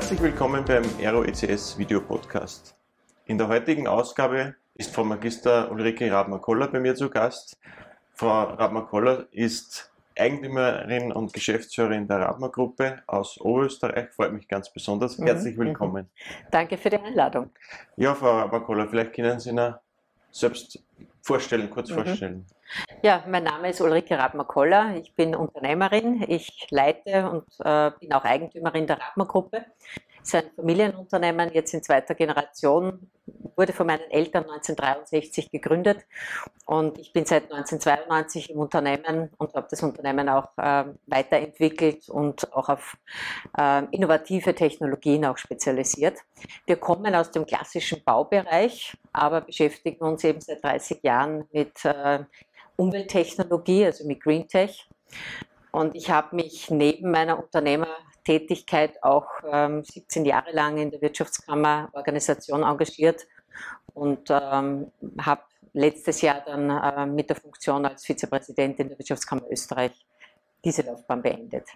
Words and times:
Herzlich 0.00 0.22
willkommen 0.22 0.64
beim 0.64 0.82
Aero 0.98 1.24
ECS 1.24 1.76
Video 1.76 2.00
Podcast. 2.00 2.74
In 3.26 3.36
der 3.36 3.48
heutigen 3.48 3.86
Ausgabe 3.86 4.54
ist 4.72 4.94
Frau 4.94 5.04
Magister 5.04 5.70
Ulrike 5.70 6.10
Rabmer-Koller 6.10 6.68
bei 6.68 6.80
mir 6.80 6.94
zu 6.94 7.10
Gast. 7.10 7.58
Frau 8.14 8.44
Rabmer-Koller 8.44 9.26
ist 9.30 9.92
Eigentümerin 10.18 11.12
und 11.12 11.34
Geschäftsführerin 11.34 12.08
der 12.08 12.20
Rabmer 12.20 12.48
Gruppe 12.48 13.02
aus 13.06 13.38
Oberösterreich. 13.42 14.08
Freut 14.12 14.32
mich 14.32 14.48
ganz 14.48 14.72
besonders. 14.72 15.18
Mhm. 15.18 15.26
Herzlich 15.26 15.58
willkommen. 15.58 16.08
Danke 16.50 16.78
für 16.78 16.88
die 16.88 16.96
Einladung. 16.96 17.50
Ja, 17.96 18.14
Frau 18.14 18.38
Rabmer-Koller, 18.38 18.88
vielleicht 18.88 19.12
können 19.12 19.38
Sie 19.38 19.50
sich 19.50 19.74
selbst 20.30 20.82
vorstellen, 21.22 21.70
kurz 21.70 21.90
mhm. 21.90 21.94
vorstellen. 21.94 22.46
Ja, 23.02 23.24
mein 23.26 23.44
Name 23.44 23.70
ist 23.70 23.80
Ulrike 23.80 24.16
Radmer-Koller. 24.16 24.96
Ich 24.96 25.14
bin 25.14 25.34
Unternehmerin. 25.34 26.24
Ich 26.28 26.68
leite 26.70 27.28
und 27.28 27.44
äh, 27.64 27.90
bin 27.98 28.12
auch 28.12 28.24
Eigentümerin 28.24 28.86
der 28.86 29.00
Radmer-Gruppe. 29.00 29.64
Es 30.22 30.28
ist 30.28 30.34
ein 30.34 30.50
Familienunternehmen, 30.54 31.50
jetzt 31.52 31.72
in 31.72 31.82
zweiter 31.82 32.14
Generation, 32.14 33.10
wurde 33.56 33.72
von 33.72 33.86
meinen 33.86 34.10
Eltern 34.10 34.44
1963 34.44 35.50
gegründet 35.50 36.04
und 36.66 36.98
ich 36.98 37.12
bin 37.12 37.24
seit 37.24 37.44
1992 37.44 38.50
im 38.50 38.58
Unternehmen 38.58 39.30
und 39.38 39.54
habe 39.54 39.66
das 39.70 39.82
Unternehmen 39.82 40.28
auch 40.28 40.48
äh, 40.58 40.84
weiterentwickelt 41.06 42.08
und 42.08 42.52
auch 42.52 42.68
auf 42.68 42.96
äh, 43.56 43.84
innovative 43.92 44.54
Technologien 44.54 45.24
auch 45.24 45.38
spezialisiert. 45.38 46.18
Wir 46.66 46.76
kommen 46.76 47.14
aus 47.14 47.30
dem 47.30 47.46
klassischen 47.46 48.02
Baubereich, 48.04 48.96
aber 49.20 49.42
beschäftigen 49.42 50.02
uns 50.04 50.24
eben 50.24 50.40
seit 50.40 50.62
30 50.64 51.02
Jahren 51.02 51.44
mit 51.52 51.84
äh, 51.84 52.20
Umwelttechnologie, 52.76 53.84
also 53.84 54.06
mit 54.06 54.22
Green 54.22 54.48
Tech. 54.48 54.88
Und 55.72 55.94
ich 55.94 56.10
habe 56.10 56.34
mich 56.34 56.70
neben 56.70 57.10
meiner 57.10 57.38
Unternehmertätigkeit 57.38 59.02
auch 59.02 59.28
ähm, 59.50 59.84
17 59.84 60.24
Jahre 60.24 60.52
lang 60.52 60.78
in 60.78 60.90
der 60.90 61.00
Wirtschaftskammerorganisation 61.02 62.62
engagiert 62.62 63.26
und 63.94 64.30
ähm, 64.30 64.90
habe 65.20 65.42
letztes 65.72 66.22
Jahr 66.22 66.42
dann 66.44 66.70
äh, 66.70 67.06
mit 67.06 67.28
der 67.28 67.36
Funktion 67.36 67.84
als 67.84 68.04
Vizepräsidentin 68.04 68.88
der 68.88 68.98
Wirtschaftskammer 68.98 69.44
Österreich 69.50 69.92
diese 70.64 70.82
Laufbahn 70.82 71.22
beendet. 71.22 71.66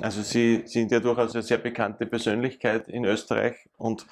Also 0.00 0.22
Sie 0.22 0.62
sind 0.66 0.90
ja 0.90 1.00
durchaus 1.00 1.34
eine 1.34 1.42
sehr 1.42 1.58
bekannte 1.58 2.06
Persönlichkeit 2.06 2.88
in 2.88 3.04
Österreich 3.04 3.56
und 3.76 4.06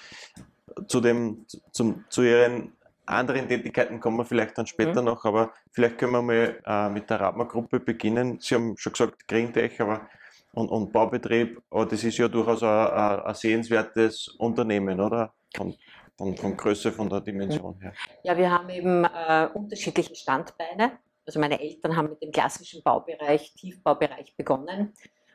zu, 0.86 1.00
dem, 1.00 1.46
zum, 1.72 2.04
zu 2.08 2.22
Ihren 2.22 2.72
anderen 3.06 3.48
Tätigkeiten 3.48 4.00
kommen 4.00 4.18
wir 4.18 4.24
vielleicht 4.24 4.56
dann 4.56 4.66
später 4.66 5.00
mhm. 5.00 5.08
noch, 5.08 5.24
aber 5.24 5.52
vielleicht 5.70 5.98
können 5.98 6.12
wir 6.12 6.22
mal 6.22 6.62
äh, 6.64 6.88
mit 6.88 7.10
der 7.10 7.20
Radmer-Gruppe 7.20 7.80
beginnen. 7.80 8.38
Sie 8.40 8.54
haben 8.54 8.76
schon 8.76 8.92
gesagt 8.92 9.26
Green 9.26 9.52
Tech 9.52 9.80
aber, 9.80 10.08
und, 10.52 10.68
und 10.68 10.92
Baubetrieb, 10.92 11.60
aber 11.70 11.86
das 11.86 12.04
ist 12.04 12.18
ja 12.18 12.28
durchaus 12.28 12.62
ein, 12.62 12.68
ein 12.68 13.34
sehenswertes 13.34 14.28
Unternehmen, 14.38 15.00
oder? 15.00 15.32
Von, 15.54 15.74
von, 16.16 16.36
von 16.36 16.56
Größe, 16.56 16.92
von 16.92 17.08
der 17.08 17.20
Dimension 17.20 17.78
her. 17.80 17.92
Ja, 18.22 18.36
wir 18.36 18.50
haben 18.50 18.68
eben 18.70 19.04
äh, 19.04 19.48
unterschiedliche 19.52 20.14
Standbeine. 20.14 20.98
Also 21.26 21.38
meine 21.38 21.60
Eltern 21.60 21.96
haben 21.96 22.10
mit 22.10 22.22
dem 22.22 22.32
klassischen 22.32 22.82
Baubereich, 22.82 23.52
Tiefbaubereich 23.54 24.34
begonnen. 24.36 24.92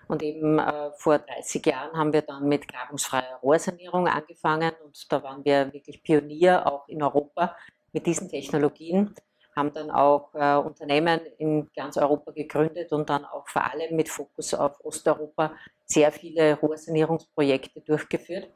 Und 0.08 0.24
eben 0.24 0.60
äh, 0.60 0.92
vor 0.96 1.20
30 1.20 1.66
Jahren 1.66 1.98
haben 1.98 2.14
wir 2.14 2.22
dann 2.22 2.48
mit 2.48 2.68
grabungsfreier 2.68 3.40
Rohrsanierung 3.44 4.08
angefangen 4.08 4.72
und 4.84 5.12
da 5.12 5.22
waren 5.22 5.44
wir 5.44 5.74
wirklich 5.74 6.02
Pionier 6.02 6.66
auch 6.66 6.88
in 6.88 7.04
Europa 7.04 7.56
mit 7.92 8.06
diesen 8.06 8.30
Technologien, 8.30 9.14
haben 9.56 9.74
dann 9.74 9.92
auch 9.92 10.34
äh, 10.34 10.56
Unternehmen 10.56 11.20
in 11.40 11.70
ganz 11.76 11.98
Europa 11.98 12.32
gegründet 12.32 12.94
und 12.94 13.10
dann 13.10 13.26
auch 13.26 13.48
vor 13.50 13.64
allem 13.64 13.96
mit 13.96 14.08
Fokus 14.08 14.54
auf 14.54 14.80
Osteuropa 14.86 15.54
sehr 15.84 16.12
viele 16.12 16.58
Rohrsanierungsprojekte 16.60 17.82
durchgeführt. 17.82 18.50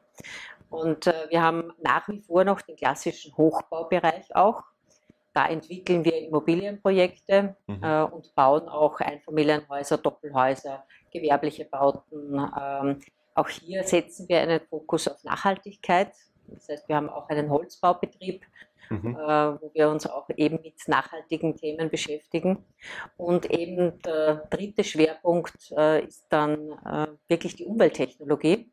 Und 0.70 1.06
äh, 1.06 1.26
wir 1.28 1.42
haben 1.42 1.72
nach 1.82 2.08
wie 2.08 2.20
vor 2.20 2.44
noch 2.44 2.62
den 2.62 2.76
klassischen 2.76 3.36
Hochbaubereich 3.36 4.34
auch. 4.34 4.62
Da 5.34 5.48
entwickeln 5.48 6.04
wir 6.04 6.18
Immobilienprojekte 6.18 7.56
mhm. 7.66 7.82
äh, 7.82 8.02
und 8.02 8.34
bauen 8.34 8.68
auch 8.68 9.00
Einfamilienhäuser, 9.00 9.98
Doppelhäuser, 9.98 10.84
gewerbliche 11.10 11.64
Bauten. 11.64 12.34
Ähm, 12.34 13.00
auch 13.34 13.48
hier 13.48 13.82
setzen 13.84 14.28
wir 14.28 14.40
einen 14.40 14.60
Fokus 14.60 15.08
auf 15.08 15.22
Nachhaltigkeit. 15.24 16.12
Das 16.48 16.68
heißt, 16.68 16.88
wir 16.88 16.96
haben 16.96 17.08
auch 17.08 17.28
einen 17.28 17.50
Holzbaubetrieb, 17.50 18.42
mhm. 18.90 19.16
äh, 19.16 19.18
wo 19.18 19.70
wir 19.72 19.88
uns 19.88 20.06
auch 20.06 20.28
eben 20.36 20.60
mit 20.62 20.86
nachhaltigen 20.86 21.56
Themen 21.56 21.88
beschäftigen. 21.88 22.64
Und 23.16 23.50
eben 23.50 24.00
der 24.02 24.46
dritte 24.50 24.84
Schwerpunkt 24.84 25.72
äh, 25.76 26.04
ist 26.04 26.26
dann 26.28 26.72
äh, 26.84 27.08
wirklich 27.28 27.56
die 27.56 27.64
Umwelttechnologie. 27.64 28.71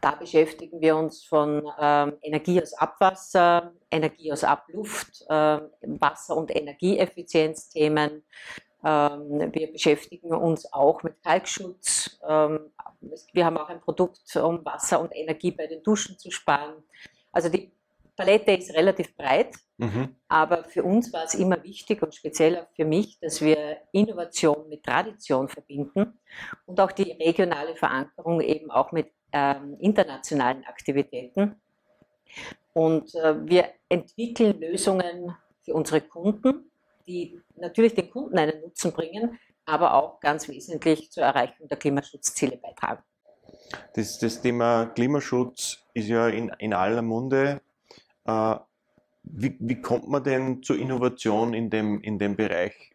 Da 0.00 0.12
beschäftigen 0.12 0.80
wir 0.80 0.96
uns 0.96 1.24
von 1.24 1.68
ähm, 1.80 2.14
Energie 2.22 2.62
aus 2.62 2.72
Abwasser, 2.74 3.72
Energie 3.90 4.32
aus 4.32 4.44
Abluft, 4.44 5.24
äh, 5.28 5.60
Wasser- 5.82 6.36
und 6.36 6.54
Energieeffizienzthemen, 6.54 8.22
ähm, 8.84 9.50
wir 9.52 9.72
beschäftigen 9.72 10.32
uns 10.32 10.72
auch 10.72 11.02
mit 11.02 11.20
Kalkschutz. 11.22 12.18
Ähm, 12.26 12.70
wir 13.32 13.44
haben 13.44 13.58
auch 13.58 13.68
ein 13.68 13.80
Produkt, 13.80 14.36
um 14.36 14.64
Wasser 14.64 15.00
und 15.00 15.14
Energie 15.14 15.50
bei 15.50 15.66
den 15.66 15.82
Duschen 15.82 16.18
zu 16.18 16.30
sparen. 16.30 16.82
Also 17.32 17.48
die 17.48 17.72
Palette 18.16 18.52
ist 18.52 18.74
relativ 18.74 19.16
breit, 19.16 19.54
mhm. 19.76 20.16
aber 20.26 20.64
für 20.64 20.82
uns 20.82 21.12
war 21.12 21.24
es 21.24 21.34
immer 21.34 21.62
wichtig 21.62 22.02
und 22.02 22.14
speziell 22.14 22.58
auch 22.58 22.66
für 22.74 22.84
mich, 22.84 23.18
dass 23.20 23.40
wir 23.40 23.78
Innovation 23.92 24.68
mit 24.68 24.82
Tradition 24.82 25.48
verbinden 25.48 26.18
und 26.66 26.80
auch 26.80 26.90
die 26.90 27.12
regionale 27.12 27.76
Verankerung 27.76 28.40
eben 28.40 28.72
auch 28.72 28.90
mit 28.90 29.12
ähm, 29.32 29.76
internationalen 29.80 30.64
Aktivitäten. 30.64 31.56
Und 32.72 33.14
äh, 33.14 33.46
wir 33.46 33.70
entwickeln 33.88 34.60
Lösungen 34.60 35.34
für 35.62 35.74
unsere 35.74 36.00
Kunden 36.00 36.68
die 37.08 37.40
natürlich 37.56 37.94
den 37.94 38.10
Kunden 38.10 38.38
einen 38.38 38.60
Nutzen 38.60 38.92
bringen, 38.92 39.38
aber 39.64 39.94
auch 39.94 40.20
ganz 40.20 40.48
wesentlich 40.48 41.10
zur 41.10 41.24
Erreichung 41.24 41.66
der 41.66 41.78
Klimaschutzziele 41.78 42.58
beitragen. 42.58 43.02
Das, 43.94 44.18
das 44.18 44.40
Thema 44.40 44.86
Klimaschutz 44.86 45.78
ist 45.94 46.08
ja 46.08 46.28
in, 46.28 46.50
in 46.58 46.72
aller 46.72 47.02
Munde. 47.02 47.60
Äh, 48.24 48.56
wie, 49.24 49.56
wie, 49.58 49.80
kommt 49.80 50.08
man 50.08 50.22
denn 50.22 50.62
zur 50.62 50.78
Innovation 50.78 51.52
in 51.54 51.68
dem, 51.68 52.00
in 52.02 52.18
dem 52.18 52.36
Bereich? 52.36 52.92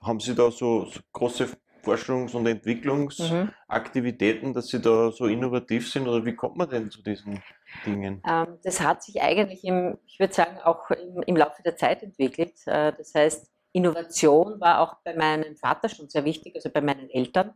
Haben 0.00 0.20
Sie 0.20 0.34
da 0.34 0.50
so, 0.50 0.86
so 0.86 1.00
große 1.12 1.48
Forschungs- 1.88 2.34
und 2.34 2.46
Entwicklungsaktivitäten, 2.46 4.50
mhm. 4.50 4.54
dass 4.54 4.68
Sie 4.68 4.80
da 4.80 5.10
so 5.10 5.26
innovativ 5.26 5.90
sind 5.90 6.06
oder 6.06 6.24
wie 6.24 6.34
kommt 6.34 6.56
man 6.56 6.68
denn 6.68 6.90
zu 6.90 7.02
diesen 7.02 7.42
Dingen? 7.86 8.22
Ähm, 8.28 8.58
das 8.62 8.80
hat 8.80 9.02
sich 9.02 9.22
eigentlich, 9.22 9.64
im, 9.64 9.96
ich 10.06 10.18
würde 10.18 10.34
sagen, 10.34 10.58
auch 10.62 10.90
im, 10.90 11.22
im 11.22 11.36
Laufe 11.36 11.62
der 11.62 11.76
Zeit 11.76 12.02
entwickelt. 12.02 12.54
Äh, 12.66 12.92
das 12.96 13.14
heißt, 13.14 13.50
Innovation 13.72 14.60
war 14.60 14.80
auch 14.80 14.96
bei 15.04 15.14
meinem 15.14 15.56
Vater 15.56 15.88
schon 15.88 16.08
sehr 16.08 16.24
wichtig, 16.24 16.54
also 16.56 16.70
bei 16.70 16.80
meinen 16.80 17.10
Eltern. 17.10 17.52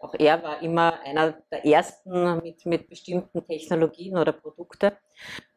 Auch 0.00 0.14
er 0.18 0.42
war 0.42 0.62
immer 0.62 1.00
einer 1.04 1.34
der 1.50 1.66
ersten 1.66 2.40
mit, 2.42 2.64
mit 2.66 2.88
bestimmten 2.88 3.44
Technologien 3.44 4.16
oder 4.16 4.32
Produkten. 4.32 4.92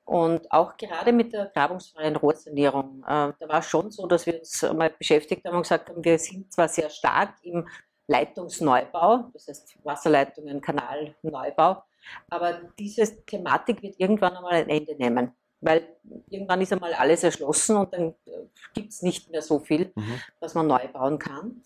Und 0.10 0.52
auch 0.52 0.76
gerade 0.76 1.14
mit 1.14 1.34
der 1.34 1.52
grabungsfreien 1.54 2.16
Rohrsanierung, 2.16 3.04
äh, 3.04 3.32
da 3.40 3.48
war 3.48 3.60
es 3.60 3.68
schon 3.68 3.92
so, 3.92 4.08
dass 4.08 4.26
wir 4.26 4.40
uns 4.40 4.64
mal 4.76 4.90
beschäftigt 4.90 5.46
haben 5.46 5.58
und 5.58 5.62
gesagt 5.62 5.88
haben, 5.88 6.04
wir 6.04 6.18
sind 6.18 6.52
zwar 6.52 6.68
sehr 6.68 6.90
stark 6.90 7.36
im 7.44 7.68
Leitungsneubau, 8.10 9.30
das 9.34 9.48
heißt 9.48 9.78
Wasserleitungen, 9.84 10.62
Kanalneubau. 10.62 11.84
Aber 12.30 12.62
diese 12.78 13.24
Thematik 13.26 13.82
wird 13.82 14.00
irgendwann 14.00 14.36
einmal 14.36 14.54
ein 14.54 14.70
Ende 14.70 14.96
nehmen, 14.96 15.32
weil 15.62 15.88
irgendwann 16.30 16.62
ist 16.62 16.74
einmal 16.74 16.94
alles 16.94 17.24
erschlossen 17.24 17.78
und 17.78 17.94
dann 17.94 18.16
äh, 18.26 18.46
gibt 18.74 18.92
es 18.92 19.02
nicht 19.02 19.30
mehr 19.30 19.42
so 19.42 19.60
viel, 19.60 19.92
mhm. 19.96 20.20
was 20.40 20.56
man 20.56 20.68
neu 20.68 20.88
bauen 20.88 21.20
kann. 21.20 21.62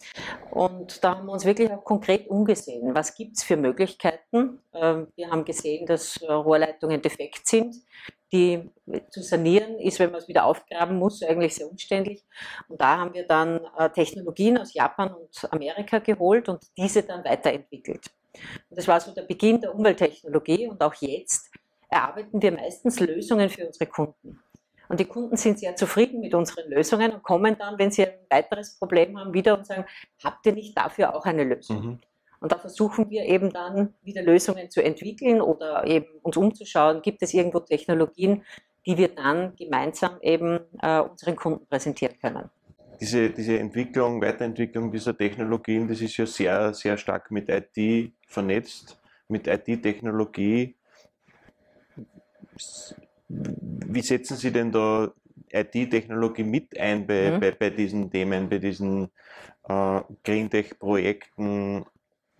Und 0.51 1.03
da 1.03 1.17
haben 1.17 1.27
wir 1.27 1.33
uns 1.33 1.45
wirklich 1.45 1.71
auch 1.71 1.83
konkret 1.83 2.27
umgesehen. 2.27 2.93
Was 2.93 3.15
gibt 3.15 3.37
es 3.37 3.43
für 3.43 3.55
Möglichkeiten? 3.55 4.59
Ähm, 4.73 5.07
wir 5.15 5.29
haben 5.29 5.45
gesehen, 5.45 5.85
dass 5.85 6.17
äh, 6.17 6.31
Rohrleitungen 6.31 7.01
defekt 7.01 7.47
sind 7.47 7.75
die 8.33 8.69
zu 9.11 9.21
sanieren 9.21 9.79
ist, 9.79 9.99
wenn 9.99 10.11
man 10.11 10.19
es 10.19 10.27
wieder 10.27 10.45
aufgraben 10.45 10.97
muss, 10.97 11.21
eigentlich 11.23 11.55
sehr 11.55 11.69
umständlich. 11.69 12.23
Und 12.67 12.81
da 12.81 12.97
haben 12.97 13.13
wir 13.13 13.25
dann 13.27 13.61
äh, 13.77 13.89
Technologien 13.89 14.57
aus 14.57 14.73
Japan 14.73 15.13
und 15.13 15.53
Amerika 15.53 15.99
geholt 15.99 16.49
und 16.49 16.61
diese 16.75 17.03
dann 17.03 17.23
weiterentwickelt. 17.23 18.07
Und 18.69 18.77
das 18.77 18.87
war 18.87 18.99
so 18.99 19.13
der 19.13 19.21
Beginn 19.21 19.61
der 19.61 19.73
Umwelttechnologie 19.73 20.67
und 20.67 20.81
auch 20.81 20.95
jetzt 20.95 21.51
erarbeiten 21.89 22.41
wir 22.41 22.51
meistens 22.51 22.99
Lösungen 22.99 23.49
für 23.49 23.67
unsere 23.67 23.85
Kunden. 23.85 24.39
Und 24.89 24.99
die 24.99 25.05
Kunden 25.05 25.37
sind 25.37 25.59
sehr 25.59 25.75
zufrieden 25.75 26.19
mit 26.19 26.33
unseren 26.33 26.69
Lösungen 26.69 27.11
und 27.13 27.23
kommen 27.23 27.55
dann, 27.57 27.77
wenn 27.77 27.91
sie 27.91 28.05
ein 28.05 28.17
weiteres 28.29 28.77
Problem 28.77 29.17
haben, 29.17 29.33
wieder 29.33 29.57
und 29.57 29.65
sagen, 29.65 29.85
habt 30.23 30.45
ihr 30.45 30.53
nicht 30.53 30.77
dafür 30.77 31.15
auch 31.15 31.25
eine 31.25 31.43
Lösung? 31.43 31.85
Mhm. 31.85 31.99
Und 32.43 32.51
da 32.51 32.57
versuchen 32.57 33.09
wir 33.09 33.23
eben 33.23 33.53
dann 33.53 33.93
wieder 34.03 34.21
Lösungen 34.21 34.69
zu 34.69 34.83
entwickeln 34.83 35.39
oder 35.39 35.87
eben 35.87 36.07
uns 36.23 36.35
umzuschauen, 36.35 37.01
gibt 37.01 37.23
es 37.23 37.33
irgendwo 37.33 37.61
Technologien, 37.61 38.43
die 38.85 38.97
wir 38.97 39.07
dann 39.15 39.55
gemeinsam 39.55 40.17
eben 40.19 40.59
äh, 40.81 40.99
unseren 40.99 41.37
Kunden 41.37 41.65
präsentieren 41.67 42.17
können. 42.19 42.49
Diese, 42.99 43.29
diese 43.29 43.57
Entwicklung, 43.57 44.21
Weiterentwicklung 44.21 44.91
dieser 44.91 45.17
Technologien, 45.17 45.87
das 45.87 46.01
ist 46.01 46.17
ja 46.17 46.25
sehr, 46.25 46.73
sehr 46.73 46.97
stark 46.97 47.31
mit 47.31 47.47
IT 47.47 48.11
vernetzt. 48.27 48.99
mit 49.29 49.47
IT-Technologie. 49.47 50.75
Wie 53.29 54.01
setzen 54.01 54.35
Sie 54.35 54.51
denn 54.51 54.69
da 54.69 55.13
IT-Technologie 55.49 56.43
mit 56.43 56.77
ein 56.77 57.07
bei, 57.07 57.31
mhm. 57.31 57.39
bei, 57.39 57.51
bei, 57.51 57.69
diesen 57.69 58.11
Themen, 58.11 58.49
bei 58.49 58.57
diesen 58.57 59.09
äh, 59.69 60.01
Green 60.25 60.49
Tech-Projekten 60.49 61.85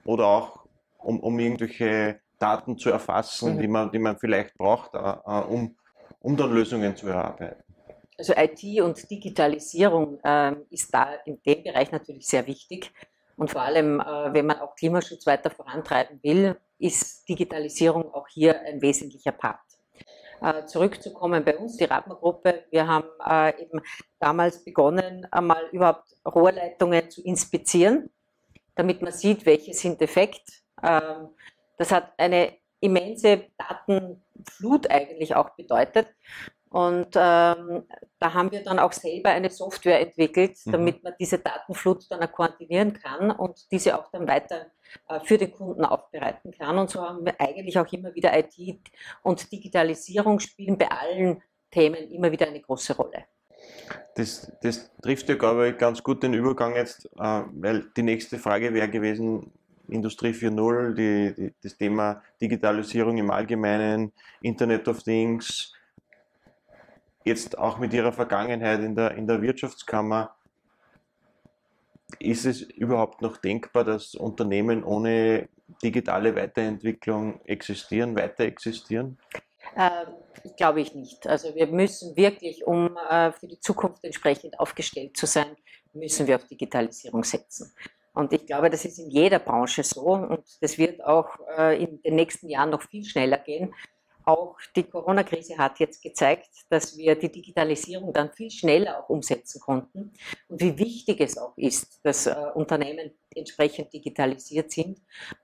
oder 0.06 0.28
auch 0.28 0.66
um, 0.98 1.20
um 1.20 1.40
irgendwelche 1.40 2.20
Daten 2.40 2.78
zu 2.78 2.90
erfassen, 2.90 3.56
mhm. 3.56 3.62
die, 3.62 3.68
man, 3.68 3.92
die 3.92 4.00
man 4.00 4.18
vielleicht 4.18 4.58
braucht, 4.58 4.94
äh 4.96 5.00
um, 5.48 5.76
um 6.20 6.38
dann 6.38 6.54
Lösungen 6.54 6.96
zu 6.96 7.08
erarbeiten? 7.08 7.64
Also 8.18 8.34
IT 8.36 8.82
und 8.82 9.10
Digitalisierung 9.10 10.20
äh, 10.24 10.54
ist 10.70 10.94
da 10.94 11.16
in 11.26 11.42
dem 11.44 11.64
Bereich 11.64 11.92
natürlich 11.92 12.28
sehr 12.28 12.46
wichtig. 12.48 12.92
Und 13.36 13.50
vor 13.50 13.62
allem, 13.62 14.00
äh, 14.00 14.34
wenn 14.34 14.46
man 14.46 14.60
auch 14.60 14.76
Klimaschutz 14.76 15.26
weiter 15.26 15.50
vorantreiben 15.50 16.20
will, 16.22 16.56
ist 16.78 17.28
Digitalisierung 17.28 18.14
auch 18.14 18.28
hier 18.28 18.62
ein 18.62 18.82
wesentlicher 18.82 19.32
Part. 19.32 19.60
Äh, 20.42 20.66
zurückzukommen 20.66 21.44
bei 21.44 21.58
uns, 21.58 21.78
die 21.78 21.86
Radmer-Gruppe, 21.86 22.66
wir 22.70 22.86
haben 22.86 23.08
eben 23.60 23.82
damals 24.20 24.64
begonnen, 24.64 25.26
einmal 25.32 25.70
überhaupt 25.72 26.16
Rohrleitungen 26.26 27.10
zu 27.10 27.24
inspizieren, 27.24 28.10
damit 28.76 29.02
man 29.02 29.12
sieht, 29.12 29.46
welche 29.46 29.74
sind 29.74 30.02
defekt. 30.02 30.64
Ähm, 30.82 31.30
das 31.78 31.92
hat 31.92 32.14
eine 32.18 32.54
immense 32.80 33.46
Datenflut 33.58 34.90
eigentlich 34.90 35.36
auch 35.36 35.52
bedeutet. 35.52 36.08
Und 36.70 37.16
ähm, 37.16 37.84
da 38.20 38.34
haben 38.34 38.52
wir 38.52 38.64
dann 38.64 38.80
auch 38.80 38.94
selber 38.94 39.30
eine 39.30 39.52
Software 39.52 40.02
entwickelt, 40.02 40.58
mhm. 40.66 40.72
damit 40.72 41.04
man 41.04 41.14
diese 41.20 41.38
Datenflut 41.38 42.10
dann 42.10 42.32
koordinieren 42.32 42.94
kann 42.94 43.30
und 43.30 43.72
diese 43.72 43.98
auch 43.98 44.10
dann 44.12 44.28
weiter 44.28 44.72
äh, 45.08 45.20
für 45.24 45.38
den 45.38 45.52
Kunden 45.52 45.86
aufbereiten 45.86 46.52
kann. 46.52 46.80
Und 46.80 46.90
so 46.90 47.02
haben 47.02 47.26
wir 47.26 47.40
eigentlich 47.40 47.78
auch 47.78 47.92
immer 47.94 48.16
wieder 48.16 48.36
IT 48.36 48.56
und 49.22 49.52
Digitalisierung 49.52 50.40
spielen 50.40 50.80
bei 50.80 50.90
allen 50.90 51.44
Themen 51.70 52.10
immer 52.10 52.32
wieder 52.32 52.48
eine 52.48 52.60
große 52.62 52.96
Rolle. 52.96 53.26
Das, 54.16 54.52
das 54.62 54.92
trifft 55.02 55.28
ja, 55.30 55.36
glaube 55.36 55.70
ich, 55.70 55.78
ganz 55.78 56.04
gut 56.04 56.22
den 56.22 56.34
Übergang 56.34 56.76
jetzt, 56.76 57.06
äh, 57.18 57.42
weil 57.52 57.86
die 57.98 58.04
nächste 58.04 58.38
Frage 58.38 58.74
wäre 58.74 58.90
gewesen, 58.90 59.52
Industrie 59.88 60.32
4.0, 60.32 60.94
die, 60.94 61.34
die, 61.36 61.54
das 61.62 61.78
Thema 61.78 62.22
Digitalisierung 62.40 63.18
im 63.18 63.32
Allgemeinen, 63.32 64.12
Internet 64.42 64.88
of 64.88 65.04
Things, 65.04 65.74
jetzt 67.24 67.58
auch 67.58 67.80
mit 67.80 67.94
Ihrer 67.94 68.12
Vergangenheit 68.12 68.82
in 68.82 68.96
der, 68.96 69.12
in 69.12 69.28
der 69.28 69.42
Wirtschaftskammer, 69.42 70.36
ist 72.20 72.46
es 72.46 72.62
überhaupt 72.62 73.22
noch 73.22 73.38
denkbar, 73.38 73.84
dass 73.84 74.16
Unternehmen 74.16 74.84
ohne 74.84 75.50
digitale 75.82 76.36
Weiterentwicklung 76.36 77.42
existieren, 77.46 78.16
weiter 78.16 78.44
existieren? 78.44 79.18
Ähm, 79.76 80.08
glaube 80.58 80.82
ich 80.82 80.94
nicht. 80.94 81.28
Also 81.28 81.56
wir 81.56 81.68
müssen 81.68 82.16
wirklich, 82.16 82.66
um 82.66 82.98
äh, 83.10 83.32
für 83.32 83.48
die 83.48 83.60
Zukunft 83.60 84.04
entsprechend 84.04 84.60
aufgestellt 84.60 85.18
zu 85.18 85.26
sein, 85.26 85.56
müssen 85.94 86.28
wir 86.28 86.36
auf 86.36 86.48
Digitalisierung 86.48 87.24
setzen. 87.24 87.74
Und 88.14 88.32
ich 88.32 88.46
glaube, 88.46 88.70
das 88.70 88.86
ist 88.86 89.00
in 89.00 89.10
jeder 89.10 89.40
Branche 89.40 89.84
so 89.84 90.14
und 90.14 90.44
das 90.62 90.78
wird 90.78 91.04
auch 91.04 91.40
äh, 91.58 91.84
in 91.84 92.02
den 92.04 92.16
nächsten 92.16 92.48
Jahren 92.48 92.70
noch 92.70 92.84
viel 92.84 93.04
schneller 93.04 93.38
gehen. 93.38 93.74
Auch 94.26 94.58
die 94.76 94.84
Corona-Krise 94.84 95.58
hat 95.58 95.80
jetzt 95.80 96.02
gezeigt, 96.02 96.50
dass 96.70 96.98
wir 96.98 97.16
die 97.16 97.32
Digitalisierung 97.32 98.14
dann 98.14 98.32
viel 98.32 98.50
schneller 98.50 99.00
auch 99.00 99.10
umsetzen 99.10 99.60
konnten 99.60 100.14
und 100.48 100.62
wie 100.62 100.78
wichtig 100.78 101.20
es 101.22 101.38
auch 101.38 101.58
ist, 101.58 102.00
dass 102.04 102.28
äh, 102.28 102.36
Unternehmen 102.54 103.12
entsprechend 103.36 103.92
digitalisiert 103.94 104.72
sind. 104.72 105.02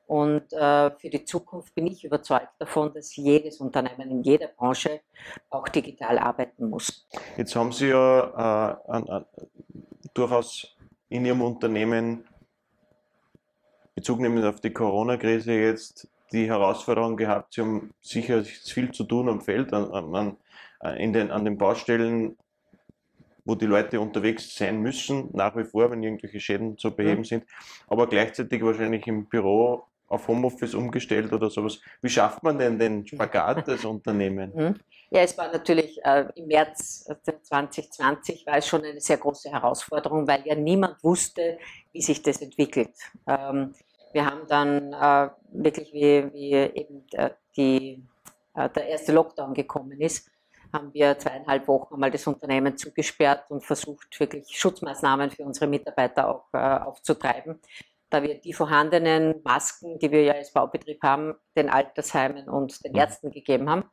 Und 0.08 0.54
äh, 0.54 0.92
für 0.92 1.10
die 1.10 1.26
Zukunft 1.26 1.74
bin 1.76 1.88
ich 1.88 2.04
überzeugt 2.04 2.54
davon, 2.60 2.94
dass 2.94 3.16
jedes 3.16 3.60
Unternehmen 3.60 4.10
in 4.12 4.24
jeder 4.24 4.48
Branche 4.48 5.02
auch 5.50 5.68
digital 5.68 6.18
arbeiten 6.20 6.70
muss. 6.70 7.08
Jetzt 7.38 7.56
haben 7.56 7.72
Sie 7.72 7.88
ja 7.88 8.78
äh, 8.88 8.92
an, 8.92 9.10
an, 9.10 9.26
durchaus 10.14 10.76
in 11.10 11.26
Ihrem 11.26 11.42
Unternehmen 11.42 12.24
Bezug 14.00 14.22
nehmend 14.22 14.46
auf 14.46 14.62
die 14.62 14.72
Corona-Krise 14.72 15.52
jetzt 15.52 16.08
die 16.32 16.48
Herausforderung 16.48 17.18
gehabt, 17.18 17.54
sie 17.54 17.62
haben 17.62 17.92
sicher 18.02 18.44
viel 18.44 18.92
zu 18.92 19.04
tun 19.04 19.30
am 19.30 19.42
Feld, 19.42 19.74
an, 19.74 20.16
an, 20.16 20.38
äh, 20.82 21.04
in 21.04 21.14
den, 21.14 21.32
an 21.32 21.46
den 21.46 21.58
Baustellen, 21.58 22.38
wo 23.46 23.56
die 23.56 23.66
Leute 23.66 24.00
unterwegs 24.00 24.56
sein 24.56 24.82
müssen, 24.82 25.30
nach 25.34 25.56
wie 25.56 25.64
vor, 25.64 25.90
wenn 25.90 26.04
irgendwelche 26.04 26.40
Schäden 26.40 26.78
zu 26.78 26.96
beheben 26.96 27.24
sind, 27.24 27.46
aber 27.88 28.08
gleichzeitig 28.08 28.64
wahrscheinlich 28.64 29.08
im 29.08 29.26
Büro 29.26 29.84
auf 30.08 30.28
Homeoffice 30.28 30.74
umgestellt 30.74 31.32
oder 31.32 31.50
sowas. 31.50 31.80
Wie 32.02 32.10
schafft 32.10 32.44
man 32.44 32.58
denn 32.58 32.78
den 32.78 33.08
Spagat 33.08 33.68
des 33.68 33.86
Unternehmens? 33.86 34.56
Mhm. 34.56 34.76
Ja, 35.12 35.22
es 35.22 35.36
war 35.38 35.52
natürlich 35.52 36.00
äh, 36.04 36.26
im 36.36 36.48
März 36.48 37.10
2020 37.24 38.46
war 38.46 38.58
es 38.58 38.68
schon 38.68 38.84
eine 38.84 39.02
sehr 39.02 39.18
große 39.18 39.50
Herausforderung, 39.50 40.28
weil 40.28 40.46
ja 40.46 40.54
niemand 40.54 41.04
wusste, 41.04 41.58
wie 41.92 42.02
sich 42.02 42.22
das 42.22 42.42
entwickelt. 42.42 42.94
Ähm, 43.28 43.74
wir 44.14 44.26
haben 44.26 44.48
dann 44.48 44.94
äh, 44.94 45.30
wirklich, 45.52 45.94
wie, 45.94 46.32
wie 46.34 46.54
eben 46.54 47.08
der, 47.08 47.38
die, 47.56 48.04
äh, 48.56 48.70
der 48.70 48.88
erste 48.88 49.12
Lockdown 49.12 49.54
gekommen 49.54 50.00
ist, 50.02 50.30
haben 50.74 50.94
wir 50.94 51.18
zweieinhalb 51.18 51.68
Wochen 51.68 51.96
einmal 51.96 52.12
das 52.12 52.28
Unternehmen 52.28 52.78
zugesperrt 52.78 53.50
und 53.50 53.64
versucht, 53.64 54.20
wirklich 54.20 54.48
Schutzmaßnahmen 54.50 55.32
für 55.32 55.44
unsere 55.44 55.68
Mitarbeiter 55.68 56.30
auch 56.30 56.46
äh, 56.54 56.58
aufzutreiben, 56.58 57.60
da 58.10 58.24
wir 58.24 58.40
die 58.40 58.54
vorhandenen 58.54 59.42
Masken, 59.44 60.00
die 60.00 60.12
wir 60.12 60.24
ja 60.24 60.34
als 60.34 60.52
Baubetrieb 60.52 61.02
haben, 61.04 61.36
den 61.56 61.70
Altersheimen 61.70 62.50
und 62.50 62.84
den 62.84 62.94
mhm. 62.94 63.00
Ärzten 63.00 63.32
gegeben 63.32 63.70
haben. 63.70 63.84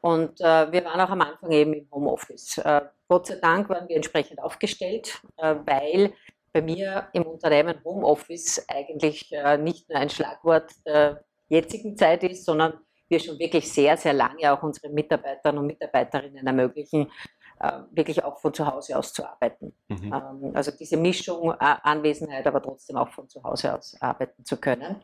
Und 0.00 0.40
äh, 0.40 0.70
wir 0.70 0.84
waren 0.84 1.00
auch 1.00 1.10
am 1.10 1.20
Anfang 1.20 1.50
eben 1.50 1.72
im 1.72 1.90
Homeoffice. 1.90 2.58
Äh, 2.58 2.82
Gott 3.08 3.26
sei 3.26 3.36
Dank 3.36 3.68
waren 3.68 3.88
wir 3.88 3.96
entsprechend 3.96 4.40
aufgestellt, 4.40 5.20
äh, 5.38 5.56
weil 5.66 6.12
bei 6.52 6.62
mir 6.62 7.08
im 7.12 7.24
Unternehmen 7.24 7.82
Homeoffice 7.84 8.64
eigentlich 8.68 9.30
äh, 9.32 9.58
nicht 9.58 9.88
nur 9.88 9.98
ein 9.98 10.10
Schlagwort 10.10 10.70
der 10.86 11.24
jetzigen 11.48 11.96
Zeit 11.96 12.22
ist, 12.24 12.44
sondern 12.44 12.74
wir 13.08 13.20
schon 13.20 13.38
wirklich 13.38 13.72
sehr, 13.72 13.96
sehr 13.96 14.12
lange 14.12 14.52
auch 14.52 14.62
unseren 14.62 14.92
Mitarbeitern 14.92 15.58
und 15.58 15.66
Mitarbeiterinnen 15.66 16.46
ermöglichen, 16.46 17.10
äh, 17.60 17.80
wirklich 17.90 18.22
auch 18.22 18.38
von 18.38 18.54
zu 18.54 18.66
Hause 18.66 18.96
aus 18.96 19.12
zu 19.12 19.28
arbeiten. 19.28 19.74
Mhm. 19.88 20.12
Ähm, 20.12 20.52
also 20.54 20.70
diese 20.70 20.96
Mischung, 20.96 21.52
äh, 21.52 21.56
Anwesenheit, 21.58 22.46
aber 22.46 22.62
trotzdem 22.62 22.96
auch 22.96 23.08
von 23.08 23.28
zu 23.28 23.42
Hause 23.42 23.74
aus 23.74 23.96
arbeiten 24.00 24.44
zu 24.44 24.58
können. 24.58 25.02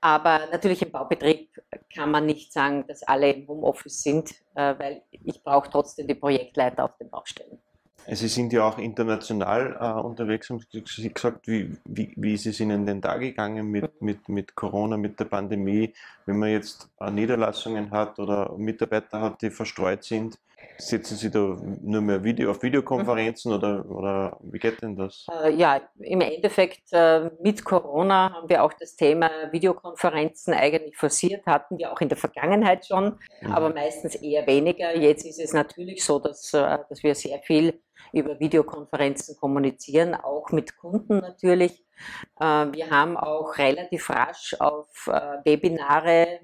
Aber 0.00 0.48
natürlich 0.50 0.82
im 0.82 0.90
Baubetrieb 0.90 1.50
kann 1.94 2.10
man 2.10 2.26
nicht 2.26 2.52
sagen, 2.52 2.84
dass 2.88 3.02
alle 3.04 3.30
im 3.30 3.46
Homeoffice 3.46 4.02
sind, 4.02 4.34
weil 4.52 5.02
ich 5.12 5.44
brauche 5.44 5.70
trotzdem 5.70 6.08
die 6.08 6.16
Projektleiter 6.16 6.84
auf 6.84 6.96
den 6.96 7.08
Baustellen. 7.08 7.60
Sie 8.08 8.28
sind 8.28 8.52
ja 8.52 8.64
auch 8.64 8.78
international 8.78 9.76
äh, 9.80 10.00
unterwegs, 10.00 10.50
haben 10.50 10.60
Sie 10.70 11.12
gesagt, 11.12 11.46
wie, 11.46 11.76
wie, 11.84 12.12
wie 12.16 12.34
ist 12.34 12.46
es 12.46 12.58
Ihnen 12.58 12.84
denn 12.84 13.00
da 13.00 13.16
gegangen 13.16 13.70
mit, 13.70 14.02
mit, 14.02 14.28
mit 14.28 14.54
Corona, 14.56 14.96
mit 14.96 15.20
der 15.20 15.26
Pandemie, 15.26 15.92
wenn 16.26 16.38
man 16.38 16.50
jetzt 16.50 16.88
äh, 17.00 17.10
Niederlassungen 17.10 17.90
hat 17.90 18.18
oder 18.18 18.56
Mitarbeiter 18.58 19.20
hat, 19.20 19.42
die 19.42 19.50
verstreut 19.50 20.02
sind? 20.02 20.38
Setzen 20.78 21.16
Sie 21.16 21.30
da 21.30 21.56
nur 21.82 22.00
mehr 22.00 22.24
Video 22.24 22.50
auf 22.50 22.62
Videokonferenzen 22.62 23.52
mhm. 23.52 23.58
oder, 23.58 23.90
oder 23.90 24.38
wie 24.42 24.58
geht 24.58 24.82
denn 24.82 24.96
das? 24.96 25.26
Äh, 25.30 25.54
ja, 25.54 25.80
im 25.98 26.20
Endeffekt 26.20 26.92
äh, 26.92 27.30
mit 27.40 27.64
Corona 27.64 28.32
haben 28.32 28.48
wir 28.48 28.62
auch 28.62 28.72
das 28.72 28.96
Thema 28.96 29.30
Videokonferenzen 29.50 30.54
eigentlich 30.54 30.96
forciert, 30.96 31.46
hatten 31.46 31.78
wir 31.78 31.92
auch 31.92 32.00
in 32.00 32.08
der 32.08 32.18
Vergangenheit 32.18 32.86
schon, 32.86 33.18
mhm. 33.40 33.52
aber 33.52 33.72
meistens 33.72 34.14
eher 34.16 34.46
weniger. 34.46 34.96
Jetzt 34.96 35.24
ist 35.24 35.40
es 35.40 35.52
natürlich 35.52 36.04
so, 36.04 36.18
dass, 36.18 36.52
äh, 36.52 36.78
dass 36.88 37.02
wir 37.02 37.14
sehr 37.14 37.38
viel 37.40 37.80
über 38.12 38.40
Videokonferenzen 38.40 39.36
kommunizieren, 39.36 40.14
auch 40.14 40.50
mit 40.50 40.76
Kunden 40.76 41.18
natürlich. 41.18 41.84
Wir 42.40 42.90
haben 42.90 43.16
auch 43.16 43.56
relativ 43.58 44.10
rasch 44.10 44.56
auf 44.58 45.06
Webinare 45.44 46.40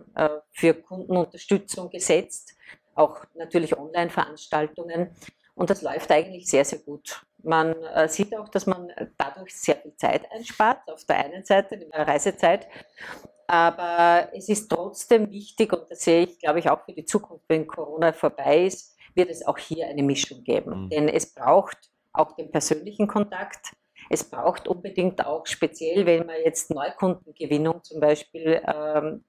für 0.53 0.75
Kundenunterstützung 0.75 1.91
gesetzt, 1.91 2.58
auch 2.99 3.25
natürlich 3.35 3.79
Online-Veranstaltungen. 3.79 5.11
Und 5.55 5.71
das 5.71 5.83
läuft 5.83 6.11
eigentlich 6.11 6.49
sehr, 6.49 6.65
sehr 6.65 6.81
gut. 6.81 7.25
Man 7.43 7.75
sieht 8.07 8.37
auch, 8.37 8.49
dass 8.49 8.67
man 8.67 8.93
dadurch 9.17 9.57
sehr 9.57 9.77
viel 9.77 9.95
Zeit 9.97 10.31
einspart, 10.33 10.91
auf 10.91 11.05
der 11.05 11.25
einen 11.25 11.45
Seite, 11.45 11.79
die 11.79 11.89
Reisezeit. 11.93 12.69
Aber 13.47 14.29
es 14.35 14.49
ist 14.49 14.69
trotzdem 14.69 15.31
wichtig, 15.31 15.73
und 15.73 15.91
das 15.91 16.01
sehe 16.01 16.25
ich, 16.25 16.39
glaube 16.39 16.59
ich, 16.59 16.69
auch 16.69 16.85
für 16.85 16.93
die 16.93 17.07
Zukunft, 17.07 17.45
wenn 17.49 17.67
Corona 17.67 18.13
vorbei 18.13 18.67
ist, 18.67 18.97
wird 19.15 19.31
es 19.31 19.47
auch 19.47 19.57
hier 19.57 19.87
eine 19.87 20.03
Mischung 20.03 20.45
geben. 20.45 20.85
Mhm. 20.85 20.91
Denn 20.91 21.09
es 21.09 21.33
braucht 21.33 21.79
auch 22.13 22.33
den 22.33 22.51
persönlichen 22.51 23.07
Kontakt. 23.07 23.73
Es 24.11 24.23
braucht 24.25 24.69
unbedingt 24.69 25.25
auch 25.25 25.47
speziell, 25.47 26.05
wenn 26.07 26.27
man 26.27 26.37
jetzt 26.45 26.71
Neukundengewinnung 26.71 27.83
zum 27.85 28.01
Beispiel 28.01 28.61
ähm, 28.67 29.25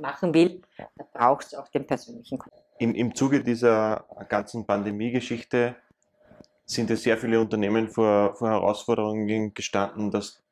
machen 0.00 0.32
will, 0.34 0.62
da 0.76 1.04
braucht 1.12 1.46
es 1.46 1.54
auch 1.54 1.68
den 1.68 1.86
persönlichen 1.86 2.38
Kontakt. 2.38 2.63
Im, 2.78 2.94
Im 2.94 3.14
Zuge 3.14 3.42
dieser 3.42 4.04
ganzen 4.28 4.66
Pandemie-Geschichte 4.66 5.76
sind 6.66 6.90
ja 6.90 6.96
sehr 6.96 7.18
viele 7.18 7.40
Unternehmen 7.40 7.88
vor, 7.88 8.34
vor 8.34 8.48
Herausforderungen 8.48 9.54
gestanden, 9.54 10.10
dass 10.10 10.42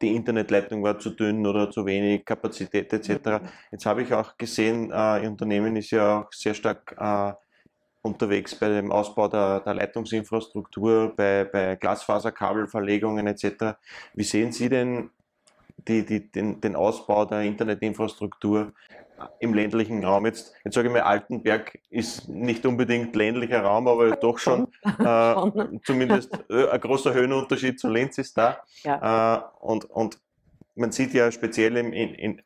die 0.00 0.14
Internetleitung 0.14 0.82
war 0.82 0.98
zu 0.98 1.10
dünn 1.10 1.46
oder 1.46 1.70
zu 1.70 1.86
wenig 1.86 2.24
Kapazität 2.24 2.92
etc. 2.92 3.44
Jetzt 3.70 3.86
habe 3.86 4.02
ich 4.02 4.12
auch 4.12 4.36
gesehen, 4.36 4.90
äh, 4.90 5.22
Ihr 5.22 5.30
Unternehmen 5.30 5.76
ist 5.76 5.90
ja 5.90 6.22
auch 6.22 6.32
sehr 6.32 6.54
stark 6.54 6.96
äh, 6.98 7.32
unterwegs 8.02 8.54
bei 8.56 8.68
dem 8.68 8.90
Ausbau 8.90 9.28
der, 9.28 9.60
der 9.60 9.74
Leitungsinfrastruktur, 9.74 11.14
bei, 11.16 11.44
bei 11.44 11.76
Glasfaserkabelverlegungen 11.76 13.26
etc. 13.28 13.76
Wie 14.14 14.24
sehen 14.24 14.50
Sie 14.52 14.68
denn 14.68 15.10
die, 15.88 16.04
die, 16.04 16.30
den, 16.30 16.60
den 16.60 16.76
Ausbau 16.76 17.24
der 17.24 17.42
Internetinfrastruktur 17.42 18.72
im 19.40 19.54
ländlichen 19.54 20.04
Raum. 20.04 20.26
Jetzt, 20.26 20.54
jetzt 20.64 20.74
sage 20.74 20.88
ich 20.88 20.94
mal, 20.94 21.02
Altenberg 21.02 21.78
ist 21.90 22.28
nicht 22.28 22.66
unbedingt 22.66 23.14
ländlicher 23.14 23.62
Raum, 23.62 23.88
aber 23.88 24.10
doch 24.16 24.38
schon, 24.38 24.68
äh, 24.84 25.78
zumindest 25.84 26.32
äh, 26.50 26.68
ein 26.68 26.80
großer 26.80 27.14
Höhenunterschied 27.14 27.78
zu 27.78 27.88
Linz 27.88 28.18
ist 28.18 28.36
da. 28.36 28.58
Ja. 28.84 29.36
Äh, 29.36 29.42
und, 29.60 29.84
und 29.86 30.18
man 30.74 30.92
sieht 30.92 31.12
ja 31.14 31.30
speziell 31.30 31.76
im 31.76 31.92
in, 31.92 32.14
in 32.14 32.42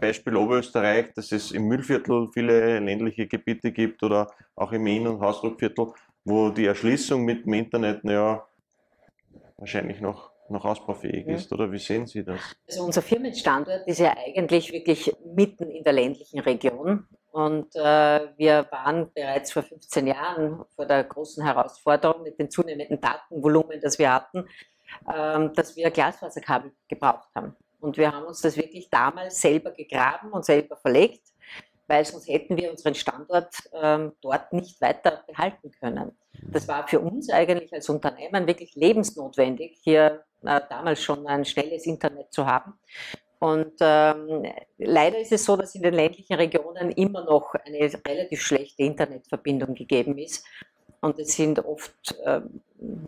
Beispiel 0.00 0.36
Oberösterreich, 0.36 1.12
dass 1.14 1.32
es 1.32 1.52
im 1.52 1.68
Müllviertel 1.68 2.28
viele 2.32 2.78
ländliche 2.80 3.26
Gebiete 3.26 3.72
gibt 3.72 4.02
oder 4.02 4.30
auch 4.54 4.72
im 4.72 4.86
Inn- 4.86 5.06
und 5.06 5.20
Hausdruckviertel, 5.20 5.92
wo 6.24 6.50
die 6.50 6.66
Erschließung 6.66 7.24
mit 7.24 7.46
dem 7.46 7.54
Internet 7.54 8.04
ja 8.04 8.46
wahrscheinlich 9.56 10.00
noch 10.00 10.30
noch 10.50 10.64
ausbaufähig 10.64 11.26
ist, 11.26 11.52
oder 11.52 11.70
wie 11.70 11.78
sehen 11.78 12.06
Sie 12.06 12.24
das? 12.24 12.40
Also 12.68 12.84
unser 12.84 13.02
Firmenstandort 13.02 13.86
ist 13.86 13.98
ja 13.98 14.14
eigentlich 14.16 14.72
wirklich 14.72 15.14
mitten 15.24 15.70
in 15.70 15.82
der 15.84 15.92
ländlichen 15.92 16.40
Region 16.40 17.06
und 17.36 17.76
äh, 17.76 18.28
wir 18.38 18.66
waren 18.70 19.12
bereits 19.12 19.52
vor 19.52 19.62
15 19.62 20.06
Jahren 20.06 20.64
vor 20.74 20.86
der 20.86 21.04
großen 21.04 21.44
Herausforderung 21.44 22.22
mit 22.22 22.38
dem 22.38 22.48
zunehmenden 22.48 22.98
Datenvolumen, 22.98 23.78
das 23.82 23.98
wir 23.98 24.10
hatten, 24.10 24.48
äh, 25.06 25.50
dass 25.54 25.76
wir 25.76 25.90
Glasfaserkabel 25.90 26.72
gebraucht 26.88 27.28
haben. 27.34 27.54
Und 27.78 27.98
wir 27.98 28.10
haben 28.10 28.24
uns 28.24 28.40
das 28.40 28.56
wirklich 28.56 28.88
damals 28.88 29.38
selber 29.38 29.70
gegraben 29.70 30.32
und 30.32 30.46
selber 30.46 30.76
verlegt, 30.76 31.28
weil 31.86 32.04
sonst 32.04 32.28
hätten 32.28 32.56
wir 32.56 32.70
unseren 32.70 32.94
Standort 32.94 33.54
äh, 33.72 34.08
dort 34.20 34.52
nicht 34.52 34.80
weiter 34.80 35.22
behalten 35.26 35.70
können. 35.80 36.12
Das 36.42 36.68
war 36.68 36.86
für 36.86 37.00
uns 37.00 37.30
eigentlich 37.30 37.72
als 37.72 37.88
Unternehmen 37.88 38.46
wirklich 38.46 38.74
lebensnotwendig, 38.74 39.78
hier 39.82 40.24
äh, 40.44 40.60
damals 40.68 41.02
schon 41.02 41.26
ein 41.26 41.44
schnelles 41.44 41.86
Internet 41.86 42.32
zu 42.32 42.46
haben. 42.46 42.74
Und 43.38 43.74
ähm, 43.80 44.44
leider 44.78 45.18
ist 45.18 45.32
es 45.32 45.44
so, 45.44 45.56
dass 45.56 45.74
in 45.74 45.82
den 45.82 45.94
ländlichen 45.94 46.34
Regionen 46.34 46.90
immer 46.92 47.24
noch 47.24 47.54
eine 47.54 47.90
relativ 48.06 48.40
schlechte 48.40 48.82
Internetverbindung 48.82 49.74
gegeben 49.74 50.16
ist. 50.18 50.44
Und 51.00 51.18
es 51.18 51.36
sind 51.36 51.58
oft 51.64 52.14
äh, 52.24 52.40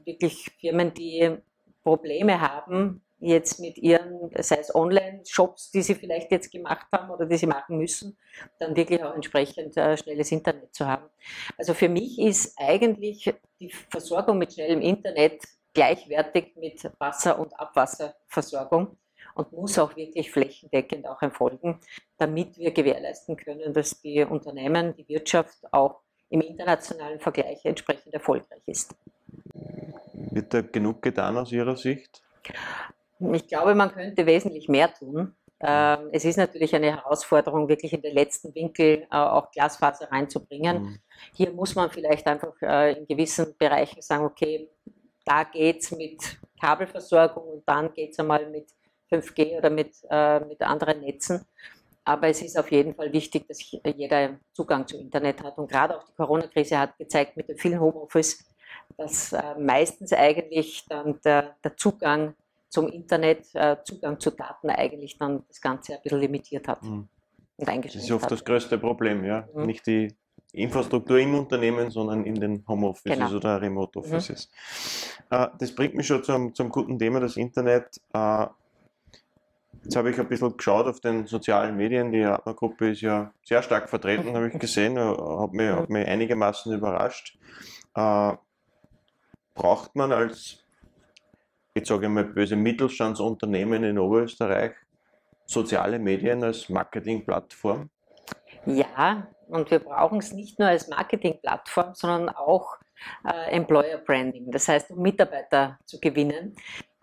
wirklich 0.05 0.51
Firmen, 0.61 0.93
die 0.93 1.37
Probleme 1.83 2.41
haben, 2.41 3.03
jetzt 3.21 3.59
mit 3.61 3.79
ihren, 3.79 4.31
sei 4.39 4.57
es 4.57 4.75
Online-Shops, 4.75 5.71
die 5.73 5.83
sie 5.83 5.95
vielleicht 5.95 6.31
jetzt 6.31 6.53
gemacht 6.53 6.87
haben 6.93 7.11
oder 7.11 7.27
die 7.27 7.37
sie 7.37 7.47
machen 7.47 7.79
müssen, 7.79 8.17
dann 8.59 8.77
wirklich 8.77 9.03
auch 9.03 9.15
entsprechend 9.15 9.77
äh, 9.77 9.97
schnelles 9.97 10.31
Internet 10.31 10.75
zu 10.75 10.87
haben. 10.87 11.07
Also 11.57 11.75
für 11.75 11.89
mich 11.89 12.19
ist 12.19 12.55
eigentlich 12.57 13.33
die 13.61 13.71
Versorgung 13.91 14.39
mit 14.39 14.53
schnellem 14.53 14.81
Internet 14.81 15.43
gleichwertig 15.75 16.57
mit 16.57 16.91
Wasser- 16.99 17.39
und 17.39 17.59
Abwasserversorgung 17.59 18.97
und 19.35 19.53
muss 19.53 19.79
auch 19.79 19.95
wirklich 19.97 20.31
flächendeckend 20.31 21.07
auch 21.07 21.23
erfolgen, 21.23 21.81
damit 22.19 22.59
wir 22.59 22.73
gewährleisten 22.73 23.37
können, 23.37 23.73
dass 23.73 24.01
die 24.01 24.25
Unternehmen, 24.25 24.95
die 24.97 25.09
Wirtschaft 25.09 25.59
auch 25.73 26.01
im 26.31 26.41
internationalen 26.41 27.21
Vergleich 27.21 27.65
entsprechend 27.65 28.15
erfolgreich 28.15 28.63
ist. 28.67 28.95
Wird 30.13 30.53
da 30.53 30.61
genug 30.61 31.03
getan 31.03 31.37
aus 31.37 31.53
Ihrer 31.53 31.77
Sicht? 31.77 32.23
Ich 33.21 33.49
glaube, 33.49 33.75
man 33.75 33.93
könnte 33.93 34.27
wesentlich 34.27 34.69
mehr 34.69 34.93
tun. 34.93 35.35
Ähm, 35.61 36.11
es 36.13 36.25
ist 36.25 36.37
natürlich 36.37 36.75
eine 36.75 36.97
Herausforderung, 36.97 37.69
wirklich 37.69 37.93
in 37.93 38.03
den 38.03 38.15
letzten 38.15 38.55
Winkel 38.55 39.07
äh, 39.11 39.17
auch 39.17 39.51
Glasfaser 39.51 40.11
reinzubringen. 40.11 40.83
Mhm. 40.83 40.99
Hier 41.35 41.53
muss 41.53 41.75
man 41.75 41.91
vielleicht 41.91 42.27
einfach 42.29 42.55
äh, 42.63 42.93
in 42.93 43.07
gewissen 43.07 43.57
Bereichen 43.59 44.01
sagen, 44.01 44.25
okay, 44.25 44.71
da 45.25 45.43
geht 45.45 45.83
es 45.83 45.91
mit 45.91 46.39
Kabelversorgung 46.61 47.43
und 47.55 47.69
dann 47.69 47.93
geht 47.93 48.13
es 48.13 48.19
einmal 48.21 48.49
mit 48.49 48.69
5G 49.11 49.59
oder 49.59 49.71
mit, 49.71 49.97
äh, 50.09 50.41
mit 50.41 50.63
anderen 50.63 51.01
Netzen. 51.01 51.45
Aber 52.05 52.29
es 52.29 52.41
ist 52.41 52.57
auf 52.57 52.71
jeden 52.71 52.95
Fall 52.95 53.13
wichtig, 53.13 53.47
dass 53.49 53.59
jeder 53.71 54.39
Zugang 54.53 54.87
zu 54.87 54.97
Internet 54.97 55.43
hat. 55.43 55.59
Und 55.59 55.71
gerade 55.71 55.99
auch 55.99 56.05
die 56.05 56.15
Corona-Krise 56.15 56.79
hat 56.79 56.97
gezeigt 56.97 57.37
mit 57.37 57.49
dem 57.49 57.59
vielen 57.59 57.81
Homeoffice, 57.81 58.47
dass 58.97 59.37
meistens 59.59 60.15
eigentlich 60.15 60.87
dann 60.89 61.21
der, 61.23 61.57
der 61.63 61.77
Zugang 61.77 62.35
zum 62.69 62.89
Internet, 62.89 63.47
äh, 63.55 63.77
Zugang 63.85 64.21
zu 64.21 64.31
Daten 64.31 64.71
eigentlich 64.71 65.19
dann 65.19 65.45
das 65.49 65.61
Ganze 65.61 65.95
ein 65.95 66.03
bisschen 66.03 66.21
limitiert 66.21 66.69
hat. 66.69 66.83
Mhm. 66.83 67.09
Und 67.57 67.85
das 67.85 67.95
ist 67.97 68.11
oft 68.13 68.25
hat. 68.25 68.33
das 68.33 68.45
größte 68.45 68.79
Problem, 68.79 69.25
ja. 69.25 69.49
Mhm. 69.53 69.67
Nicht 69.67 69.87
die 69.87 70.15
Infrastruktur 70.53 71.19
im 71.19 71.35
Unternehmen, 71.35 71.91
sondern 71.91 72.25
in 72.25 72.37
den 72.37 72.65
Homeoffices 72.67 73.19
genau. 73.19 73.33
oder 73.33 73.61
Remote 73.61 73.99
Offices. 73.99 74.49
Mhm. 75.31 75.37
Äh, 75.37 75.49
das 75.59 75.75
bringt 75.75 75.95
mich 75.95 76.07
schon 76.07 76.23
zum, 76.23 76.55
zum 76.55 76.69
guten 76.71 76.99
Thema, 76.99 77.21
das 77.21 77.37
Internet. 77.37 78.01
Äh, 78.13 78.47
jetzt 79.83 79.97
habe 79.97 80.11
ich 80.11 80.19
ein 80.19 80.29
bisschen 80.29 80.57
geschaut 80.57 80.87
auf 80.87 81.01
den 81.01 81.27
sozialen 81.27 81.77
Medien. 81.77 82.13
Die 82.13 82.23
Atma-Gruppe 82.23 82.91
ist 82.91 83.01
ja 83.01 83.33
sehr 83.45 83.63
stark 83.63 83.91
vertreten, 83.91 84.35
habe 84.35 84.49
ich 84.49 84.59
gesehen, 84.59 84.97
äh, 84.97 85.01
hat 85.01 85.53
mich, 85.53 85.69
hat 85.69 85.91
mich 85.91 86.07
einigermaßen 86.07 86.73
überrascht. 86.73 87.39
Äh, 87.95 88.35
braucht 89.55 89.97
man 89.97 90.13
als 90.13 90.65
jetzt 91.79 91.89
sage 91.89 92.07
ich 92.07 92.13
mal 92.13 92.25
böse 92.25 92.57
Mittelstandsunternehmen 92.57 93.85
in 93.85 93.99
Oberösterreich 93.99 94.73
soziale 95.47 95.99
Medien 95.99 96.45
als 96.45 96.69
Marketingplattform? 96.69 97.89
Ja, 98.67 99.29
und 99.49 99.71
wir 99.71 99.79
brauchen 99.79 100.19
es 100.19 100.33
nicht 100.33 100.59
nur 100.59 100.69
als 100.69 100.89
Marketingplattform, 100.89 101.95
sondern 101.95 102.29
auch 102.29 102.77
äh, 103.25 103.51
Employer 103.53 103.99
Branding. 103.99 104.51
Das 104.51 104.69
heißt, 104.69 104.91
um 104.91 105.01
Mitarbeiter 105.01 105.79
zu 105.87 105.99
gewinnen, 106.01 106.55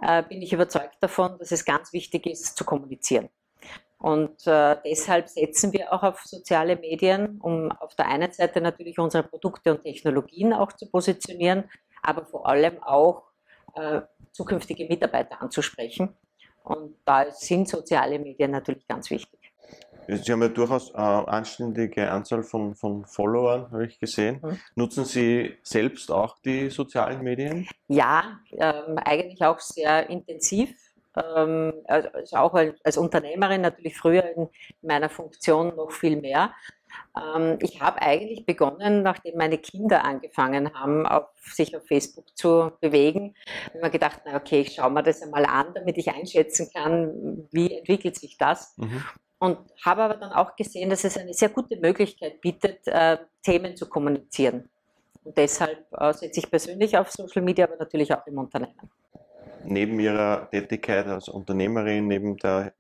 äh, 0.02 0.22
bin 0.24 0.42
ich 0.42 0.54
überzeugt 0.54 0.98
davon, 1.00 1.38
dass 1.40 1.52
es 1.52 1.66
ganz 1.66 1.92
wichtig 1.94 2.28
ist, 2.28 2.58
zu 2.58 2.66
kommunizieren. 2.66 3.30
Und 3.98 4.46
äh, 4.46 4.76
deshalb 4.86 5.30
setzen 5.30 5.74
wir 5.74 5.92
auch 5.92 6.04
auf 6.04 6.22
soziale 6.26 6.76
Medien, 6.76 7.40
um 7.40 7.72
auf 7.72 7.96
der 7.96 8.08
einen 8.08 8.32
Seite 8.32 8.62
natürlich 8.62 9.00
unsere 9.00 9.24
Produkte 9.24 9.72
und 9.74 9.82
Technologien 9.82 10.54
auch 10.54 10.74
zu 10.74 10.88
positionieren, 10.92 11.64
aber 12.04 12.26
vor 12.26 12.46
allem 12.48 12.84
auch 12.84 13.24
äh, 13.76 14.02
zukünftige 14.32 14.86
Mitarbeiter 14.86 15.42
anzusprechen. 15.42 16.10
Und 16.64 16.96
da 17.06 17.32
sind 17.32 17.70
soziale 17.70 18.18
Medien 18.20 18.52
natürlich 18.52 18.88
ganz 18.88 19.10
wichtig. 19.10 19.40
Sie 20.08 20.32
haben 20.32 20.42
ja 20.42 20.50
durchaus 20.50 20.94
eine 20.94 21.28
anständige 21.28 22.12
Anzahl 22.12 22.44
von, 22.44 22.76
von 22.76 23.06
Followern, 23.06 23.72
habe 23.72 23.88
ich 23.88 24.00
gesehen. 24.00 24.40
Mhm. 24.42 24.60
Nutzen 24.76 25.06
Sie 25.06 25.58
selbst 25.64 26.12
auch 26.12 26.38
die 26.40 26.70
sozialen 26.70 27.24
Medien? 27.24 27.68
Ja, 27.88 28.40
ähm, 28.52 29.00
eigentlich 29.04 29.44
auch 29.44 29.60
sehr 29.60 30.10
intensiv. 30.10 30.76
Ähm, 31.16 31.74
also 31.86 32.10
auch 32.34 32.54
als, 32.54 32.76
als, 32.84 32.98
Unternehmerin 32.98 33.62
natürlich 33.62 33.98
früher 33.98 34.26
in 34.36 34.48
meiner 34.82 35.10
Funktion 35.10 35.76
noch 35.76 35.92
viel 35.92 36.18
mehr. 36.18 36.54
Ähm, 37.18 37.58
ich 37.62 37.82
habe 37.82 38.02
eigentlich 38.02 38.46
begonnen, 38.46 39.04
nachdem 39.04 39.38
meine 39.38 39.58
Kinder 39.58 40.04
angefangen 40.04 40.74
haben, 40.74 41.06
auf, 41.06 41.28
sich 41.44 41.76
auf 41.76 41.86
Facebook 41.86 42.26
zu 42.38 42.72
bewegen, 42.82 43.36
habe 43.70 43.80
mir 43.80 43.90
gedacht, 43.90 44.22
na 44.26 44.36
okay, 44.36 44.62
ich 44.62 44.76
schaue 44.76 44.92
mir 44.92 45.04
das 45.04 45.22
einmal 45.22 45.46
an, 45.46 45.68
damit 45.74 45.98
ich 45.98 46.10
einschätzen 46.10 46.70
kann, 46.74 47.48
wie 47.52 47.78
entwickelt 47.78 48.18
sich 48.18 48.38
das. 48.38 48.78
Mhm. 48.78 49.04
Und 49.38 49.58
habe 49.86 50.04
aber 50.04 50.16
dann 50.16 50.32
auch 50.32 50.56
gesehen, 50.56 50.90
dass 50.90 51.04
es 51.04 51.18
eine 51.18 51.34
sehr 51.34 51.50
gute 51.50 51.78
Möglichkeit 51.78 52.42
bietet, 52.42 52.88
äh, 52.88 53.18
Themen 53.44 53.76
zu 53.76 53.88
kommunizieren. 53.88 54.70
Und 55.24 55.38
deshalb 55.38 55.86
äh, 55.92 56.14
setze 56.14 56.40
ich 56.40 56.50
persönlich 56.50 56.98
auf 56.98 57.12
Social 57.12 57.42
Media, 57.42 57.66
aber 57.66 57.76
natürlich 57.78 58.14
auch 58.14 58.26
im 58.28 58.38
Unternehmen. 58.38 58.90
Neben 59.64 60.00
Ihrer 60.00 60.50
Tätigkeit 60.52 61.08
als 61.08 61.28
Unternehmerin, 61.28 62.08
neben 62.08 62.38
der 62.38 62.74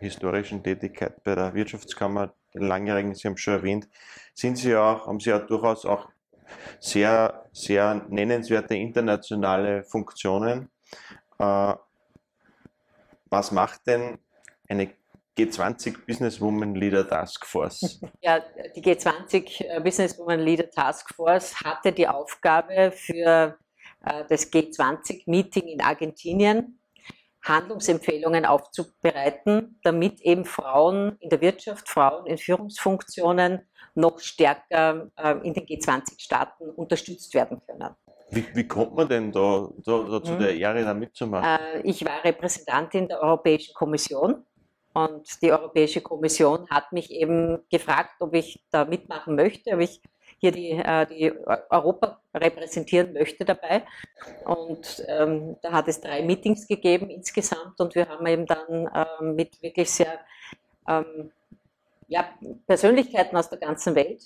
historischen 0.00 0.62
Tätigkeit 0.62 1.22
bei 1.22 1.34
der 1.34 1.54
Wirtschaftskammer, 1.54 2.32
den 2.54 2.62
langjährigen, 2.62 3.14
Sie 3.14 3.28
haben 3.28 3.36
schon 3.36 3.54
erwähnt, 3.54 3.88
sind 4.34 4.56
Sie 4.56 4.74
auch, 4.76 5.06
haben 5.06 5.20
Sie 5.20 5.30
ja 5.30 5.38
durchaus 5.38 5.84
auch 5.84 6.08
sehr, 6.80 7.46
sehr 7.52 8.06
nennenswerte 8.08 8.74
internationale 8.74 9.84
Funktionen. 9.84 10.70
Äh, 11.38 11.74
was 13.30 13.52
macht 13.52 13.86
denn 13.86 14.18
eine 14.68 14.90
G20 15.36 16.06
Businesswoman 16.06 16.74
Leader 16.74 17.08
Task 17.08 17.46
Force? 17.46 18.00
Ja, 18.20 18.40
die 18.74 18.82
G20 18.82 19.64
äh, 19.64 19.80
Businesswoman 19.80 20.40
Leader 20.40 20.70
Task 20.70 21.14
Force 21.14 21.60
hatte 21.62 21.92
die 21.92 22.08
Aufgabe 22.08 22.92
für 22.92 23.58
äh, 24.04 24.24
das 24.28 24.50
G20 24.52 25.22
Meeting 25.26 25.68
in 25.68 25.80
Argentinien 25.80 26.77
Handlungsempfehlungen 27.42 28.44
aufzubereiten, 28.44 29.78
damit 29.82 30.20
eben 30.22 30.44
Frauen 30.44 31.16
in 31.20 31.30
der 31.30 31.40
Wirtschaft, 31.40 31.88
Frauen 31.88 32.26
in 32.26 32.38
Führungsfunktionen 32.38 33.60
noch 33.94 34.18
stärker 34.18 35.10
äh, 35.16 35.36
in 35.42 35.54
den 35.54 35.66
G20-Staaten 35.66 36.70
unterstützt 36.70 37.34
werden 37.34 37.60
können. 37.66 37.94
Wie, 38.30 38.44
wie 38.54 38.68
kommt 38.68 38.94
man 38.94 39.08
denn 39.08 39.32
da, 39.32 39.68
da, 39.84 40.02
da 40.02 40.22
zu 40.22 40.32
Mhm. 40.32 40.38
der 40.40 40.56
Ehre, 40.56 40.84
da 40.84 40.94
mitzumachen? 40.94 41.48
Äh, 41.48 41.80
Ich 41.84 42.04
war 42.04 42.22
Repräsentantin 42.24 43.08
der 43.08 43.20
Europäischen 43.22 43.74
Kommission 43.74 44.44
und 44.92 45.26
die 45.42 45.50
Europäische 45.52 46.00
Kommission 46.02 46.68
hat 46.68 46.92
mich 46.92 47.10
eben 47.10 47.58
gefragt, 47.70 48.16
ob 48.20 48.34
ich 48.34 48.62
da 48.70 48.84
mitmachen 48.84 49.34
möchte, 49.34 49.72
ob 49.72 49.80
ich 49.80 50.02
hier 50.38 50.52
die, 50.52 50.70
äh, 50.72 51.06
die 51.06 51.32
Europa 51.70 52.20
repräsentieren 52.38 53.12
möchte 53.12 53.44
dabei. 53.44 53.82
Und 54.44 55.04
ähm, 55.08 55.56
da 55.62 55.72
hat 55.72 55.88
es 55.88 56.00
drei 56.00 56.22
Meetings 56.22 56.66
gegeben 56.66 57.10
insgesamt 57.10 57.80
und 57.80 57.94
wir 57.94 58.08
haben 58.08 58.26
eben 58.26 58.46
dann 58.46 58.88
ähm, 59.20 59.34
mit 59.34 59.60
wirklich 59.62 59.90
sehr 59.90 60.18
ähm, 60.88 61.30
ja, 62.08 62.28
Persönlichkeiten 62.66 63.36
aus 63.36 63.50
der 63.50 63.58
ganzen 63.58 63.94
Welt, 63.94 64.22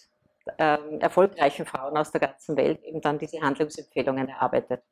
ähm, 0.58 1.00
erfolgreichen 1.00 1.66
Frauen 1.66 1.96
aus 1.96 2.10
der 2.10 2.20
ganzen 2.20 2.56
Welt 2.56 2.82
eben 2.84 3.00
dann 3.00 3.18
diese 3.18 3.40
Handlungsempfehlungen 3.40 4.28
erarbeitet. 4.28 4.82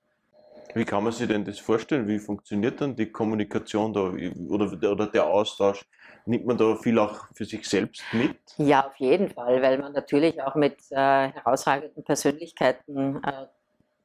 Wie 0.74 0.84
kann 0.84 1.04
man 1.04 1.12
sich 1.12 1.28
denn 1.28 1.44
das 1.44 1.58
vorstellen? 1.58 2.06
Wie 2.08 2.18
funktioniert 2.18 2.80
dann 2.80 2.94
die 2.94 3.10
Kommunikation 3.10 3.92
da 3.92 4.12
oder, 4.48 4.90
oder 4.90 5.06
der 5.06 5.26
Austausch? 5.26 5.84
Nimmt 6.26 6.46
man 6.46 6.56
da 6.56 6.76
viel 6.76 6.98
auch 6.98 7.26
für 7.34 7.44
sich 7.44 7.66
selbst 7.68 8.02
mit? 8.12 8.36
Ja, 8.58 8.86
auf 8.86 8.96
jeden 8.96 9.30
Fall, 9.30 9.62
weil 9.62 9.78
man 9.78 9.92
natürlich 9.92 10.40
auch 10.42 10.54
mit 10.54 10.76
äh, 10.90 10.96
herausragenden 10.96 12.04
Persönlichkeiten 12.04 13.22
äh, 13.24 13.46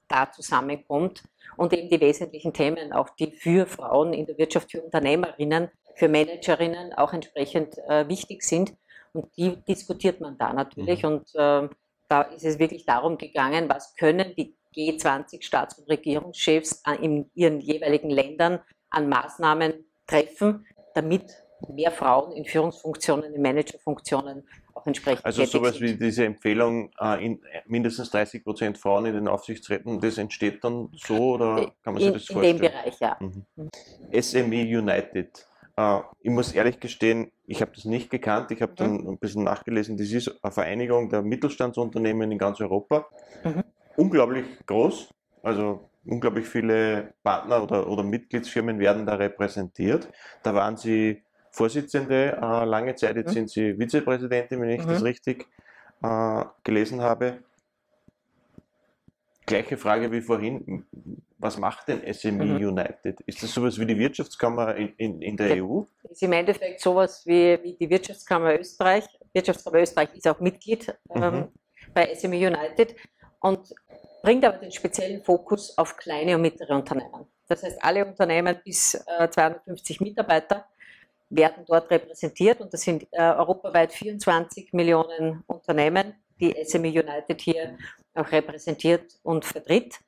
da 0.08 0.32
zusammenkommt 0.32 1.24
und 1.58 1.74
eben 1.74 1.90
die 1.90 2.00
wesentlichen 2.00 2.54
Themen, 2.54 2.94
auch 2.94 3.10
die 3.10 3.32
für 3.32 3.66
Frauen 3.66 4.14
in 4.14 4.26
der 4.26 4.38
Wirtschaft, 4.38 4.72
für 4.72 4.82
Unternehmerinnen, 4.82 5.70
für 5.96 6.08
Managerinnen 6.08 6.94
auch 6.94 7.14
entsprechend 7.14 7.78
äh, 7.88 8.08
wichtig 8.08 8.44
sind. 8.44 8.74
Und 9.14 9.36
die 9.38 9.56
diskutiert 9.68 10.20
man 10.20 10.38
da 10.38 10.54
natürlich. 10.54 11.04
Mhm. 11.04 11.10
Und 11.10 11.36
äh, 11.36 11.70
da 12.08 12.22
ist 12.22 12.46
es 12.46 12.60
wirklich 12.60 12.86
darum 12.86 13.18
gegangen, 13.18 13.70
was 13.70 13.96
können 13.96 14.34
die 14.38 14.56
G20-Staats- 14.76 15.80
und 15.80 15.90
Regierungschefs 15.90 16.82
an- 16.84 17.02
in 17.02 17.32
ihren 17.34 17.60
jeweiligen 17.60 18.10
Ländern 18.10 18.60
an 18.90 19.10
Maßnahmen 19.10 19.86
treffen, 20.08 20.66
damit 20.94 21.24
mehr 21.70 21.92
Frauen 21.92 22.34
in 22.34 22.46
Führungsfunktionen, 22.46 23.34
in 23.34 23.42
Managerfunktionen 23.42 24.48
auch 24.74 24.86
entsprechend 24.86 25.26
Also 25.26 25.46
sowas 25.46 25.78
sind. 25.78 25.82
wie 26.00 26.06
diese 26.06 26.26
Empfehlung, 26.26 26.92
äh, 27.00 27.26
in 27.26 27.42
mindestens 27.66 28.12
30 28.12 28.44
Prozent 28.44 28.78
Frauen 28.78 29.06
in 29.06 29.14
den 29.16 29.28
Aufsichtsräten, 29.28 30.00
das 30.00 30.18
entsteht 30.18 30.64
dann 30.64 30.90
so 30.96 31.34
oder 31.36 31.72
kann 31.84 31.94
man 31.94 31.98
sich 31.98 32.08
in, 32.08 32.14
das 32.14 32.30
in 32.30 32.42
dem 32.42 32.58
vorstellen? 32.60 32.72
Bereich, 32.74 33.00
ja. 33.00 33.18
Mhm. 33.20 33.70
SME 34.12 34.62
United. 34.78 35.46
Äh, 35.78 36.00
ich 36.20 36.30
muss 36.32 36.54
ehrlich 36.54 36.80
gestehen, 36.80 37.32
ich 37.48 37.62
habe 37.62 37.72
das 37.74 37.86
nicht 37.86 38.10
gekannt. 38.10 38.52
Ich 38.52 38.62
habe 38.62 38.74
Mhm. 38.74 38.76
dann 38.78 39.08
ein 39.08 39.18
bisschen 39.18 39.44
nachgelesen. 39.44 39.98
Das 39.98 40.12
ist 40.12 40.32
eine 40.44 40.52
Vereinigung 40.52 41.10
der 41.10 41.22
Mittelstandsunternehmen 41.22 42.32
in 42.32 42.38
ganz 42.38 42.62
Europa. 42.62 43.08
Mhm. 43.44 43.64
Unglaublich 43.98 44.46
groß. 44.66 45.10
Also 45.44 45.90
unglaublich 46.06 46.48
viele 46.48 47.14
Partner 47.24 47.64
oder, 47.64 47.88
oder 47.88 48.04
Mitgliedsfirmen 48.04 48.80
werden 48.80 49.06
da 49.06 49.16
repräsentiert. 49.16 50.10
Da 50.44 50.54
waren 50.54 50.78
Sie 50.78 51.24
Vorsitzende 51.52 52.34
äh, 52.34 52.66
lange 52.66 52.96
Zeit. 52.96 53.16
Jetzt 53.16 53.30
Mhm. 53.30 53.34
sind 53.34 53.50
Sie 53.50 53.76
Vizepräsidentin, 53.78 54.62
wenn 54.62 54.70
ich 54.72 54.86
das 54.86 55.00
Mhm. 55.00 55.06
richtig 55.06 55.48
äh, 56.04 56.44
gelesen 56.64 57.02
habe. 57.02 57.44
Gleiche 59.46 59.78
Frage 59.78 60.12
wie 60.12 60.22
vorhin. 60.22 60.86
Was 61.38 61.58
macht 61.60 61.88
denn 61.88 62.02
SME 62.14 62.44
Mhm. 62.44 62.68
United? 62.70 63.22
Ist 63.22 63.44
das 63.44 63.54
sowas 63.54 63.80
wie 63.80 63.86
die 63.86 63.98
Wirtschaftskammer 63.98 64.76
in, 64.76 64.90
in, 64.98 65.22
in 65.22 65.38
der. 65.38 65.64
EU? 65.64 65.84
Ist 66.10 66.24
im 66.24 66.34
Endeffekt 66.34 66.82
sowas 66.82 67.26
wie, 67.26 67.58
wie 67.62 67.74
die 67.76 67.90
Wirtschaftskammer 67.90 68.60
Österreich. 68.60 69.06
Wirtschaftskammer 69.34 69.80
Österreich 69.82 70.10
ist 70.16 70.28
auch 70.28 70.40
Mitglied 70.40 70.94
ähm, 71.14 71.34
Mhm. 71.34 71.48
bei 71.94 72.14
SME 72.16 72.38
United 72.38 72.96
und 73.40 73.74
bringt 74.26 74.44
aber 74.44 74.58
den 74.58 74.72
speziellen 74.72 75.24
Fokus 75.24 75.78
auf 75.78 75.96
kleine 75.98 76.34
und 76.36 76.42
mittlere 76.42 76.76
Unternehmen. 76.76 77.28
Das 77.48 77.62
heißt, 77.62 77.78
alle 77.84 78.04
Unternehmen 78.04 78.60
bis 78.66 78.96
äh, 78.96 79.30
250 79.30 80.02
Mitarbeiter 80.02 80.66
werden 81.30 81.64
dort 81.68 81.92
repräsentiert 81.92 82.60
und 82.60 82.74
das 82.74 82.82
sind 82.82 83.08
äh, 83.12 83.22
europaweit 83.22 83.94
24 83.94 84.74
Millionen 84.74 85.44
Unternehmen, 85.46 86.16
die 86.40 86.56
SME 86.66 86.88
United 86.88 87.40
hier 87.40 87.78
auch 88.16 88.32
repräsentiert 88.32 89.16
und 89.22 89.46
vertritt. 89.46 90.00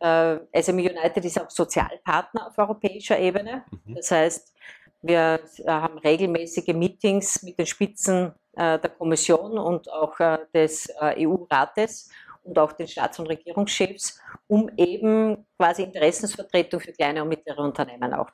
Äh, 0.00 0.38
SME 0.60 0.90
United 0.90 1.24
ist 1.24 1.40
auch 1.40 1.48
Sozialpartner 1.48 2.48
auf 2.48 2.58
europäischer 2.58 3.16
Ebene. 3.16 3.62
Mhm. 3.84 3.94
Das 3.94 4.10
heißt, 4.10 4.54
wir 5.02 5.38
äh, 5.58 5.68
haben 5.68 5.98
regelmäßige 5.98 6.74
Meetings 6.74 7.44
mit 7.44 7.60
den 7.60 7.66
Spitzen 7.66 8.32
äh, 8.54 8.80
der 8.80 8.90
Kommission 8.90 9.56
und 9.56 9.88
auch 9.88 10.18
äh, 10.18 10.38
des 10.52 10.92
EU-Rates 11.00 12.10
und 12.44 12.58
auch 12.58 12.72
den 12.72 12.88
Staats- 12.88 13.18
und 13.18 13.26
Regierungschefs, 13.26 14.20
um 14.48 14.70
eben 14.76 15.46
quasi 15.56 15.82
Interessensvertretung 15.82 16.80
für 16.80 16.92
kleine 16.92 17.22
und 17.22 17.28
mittlere 17.28 17.60
Unternehmen 17.60 18.12
auch 18.14 18.30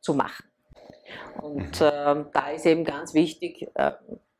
zu 0.00 0.14
machen. 0.14 0.44
Und 1.40 1.80
ähm, 1.80 2.26
da 2.32 2.50
ist 2.50 2.66
eben 2.66 2.84
ganz 2.84 3.14
wichtig, 3.14 3.66
äh, 3.74 3.92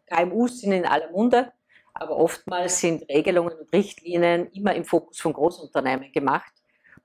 KMUs 0.06 0.60
sind 0.60 0.72
in 0.72 0.84
aller 0.84 1.10
Munde, 1.10 1.52
aber 1.94 2.16
oftmals 2.16 2.80
sind 2.80 3.08
Regelungen 3.08 3.56
und 3.58 3.72
Richtlinien 3.72 4.50
immer 4.52 4.74
im 4.74 4.84
Fokus 4.84 5.20
von 5.20 5.32
Großunternehmen 5.32 6.12
gemacht. 6.12 6.52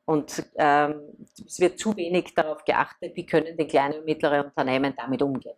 Und 0.05 0.45
ähm, 0.55 1.01
es 1.45 1.59
wird 1.59 1.79
zu 1.79 1.95
wenig 1.95 2.33
darauf 2.33 2.65
geachtet, 2.65 3.15
wie 3.15 3.25
können 3.25 3.55
denn 3.55 3.67
kleine 3.67 3.99
und 3.99 4.05
mittlere 4.05 4.45
Unternehmen 4.45 4.93
damit 4.97 5.21
umgehen. 5.21 5.55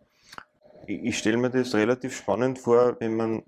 Ich, 0.86 1.02
ich 1.02 1.18
stelle 1.18 1.36
mir 1.36 1.50
das 1.50 1.74
relativ 1.74 2.16
spannend 2.16 2.58
vor, 2.58 2.96
wenn 3.00 3.16
man 3.16 3.42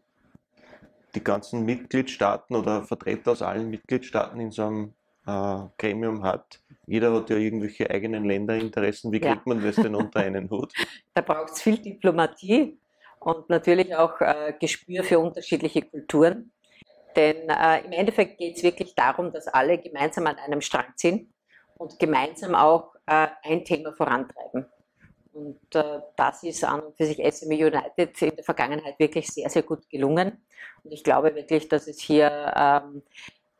die 1.15 1.25
ganzen 1.25 1.65
Mitgliedstaaten 1.65 2.55
oder 2.57 2.83
Vertreter 2.85 3.33
aus 3.33 3.43
allen 3.43 3.71
Mitgliedstaaten 3.71 4.41
in 4.41 4.51
so 4.51 4.67
einem 4.67 4.95
äh, 5.27 5.69
Gremium 5.79 6.23
hat. 6.23 6.61
Jeder 6.87 7.13
hat 7.13 7.31
ja 7.31 7.37
irgendwelche 7.37 7.91
eigenen 7.91 8.25
Länderinteressen. 8.25 9.13
Wie 9.13 9.21
Ja. 9.21 9.33
kriegt 9.33 9.47
man 9.47 9.63
das 9.63 9.77
denn 9.77 9.95
unter 9.95 10.21
einen 10.21 10.49
Hut? 10.51 10.73
Da 11.15 11.21
braucht 11.21 11.53
es 11.53 11.63
viel 11.63 11.79
Diplomatie 11.79 12.79
und 13.21 13.49
natürlich 13.51 13.95
auch 13.95 14.21
äh, 14.21 14.55
Gespür 14.59 15.05
für 15.05 15.19
unterschiedliche 15.19 15.83
Kulturen. 15.83 16.53
Denn 17.17 17.49
äh, 17.49 17.85
im 17.85 17.93
Endeffekt 17.93 18.39
geht 18.39 18.57
es 18.57 18.63
wirklich 18.63 18.95
darum, 18.95 19.33
dass 19.33 19.49
alle 19.49 19.79
gemeinsam 19.79 20.27
an 20.27 20.37
einem 20.37 20.61
Strang 20.61 20.93
ziehen 20.97 21.33
und 21.77 21.99
gemeinsam 21.99 22.55
auch 22.55 22.95
äh, 23.07 23.29
ein 23.43 23.65
Thema 23.65 23.93
vorantreiben. 23.93 24.67
Und 25.39 25.75
äh, 25.75 26.01
das 26.17 26.43
ist 26.43 26.65
an 26.65 26.81
und 26.81 26.97
für 26.97 27.07
sich 27.07 27.19
SME 27.35 27.55
United 27.55 28.21
in 28.23 28.37
der 28.37 28.45
Vergangenheit 28.45 28.99
wirklich 28.99 29.29
sehr, 29.29 29.49
sehr 29.49 29.63
gut 29.63 29.89
gelungen. 29.89 30.45
Und 30.85 30.93
ich 30.93 31.03
glaube 31.05 31.35
wirklich, 31.35 31.69
dass 31.69 31.87
es 31.87 32.01
hier 32.01 32.53
ähm, 32.57 33.03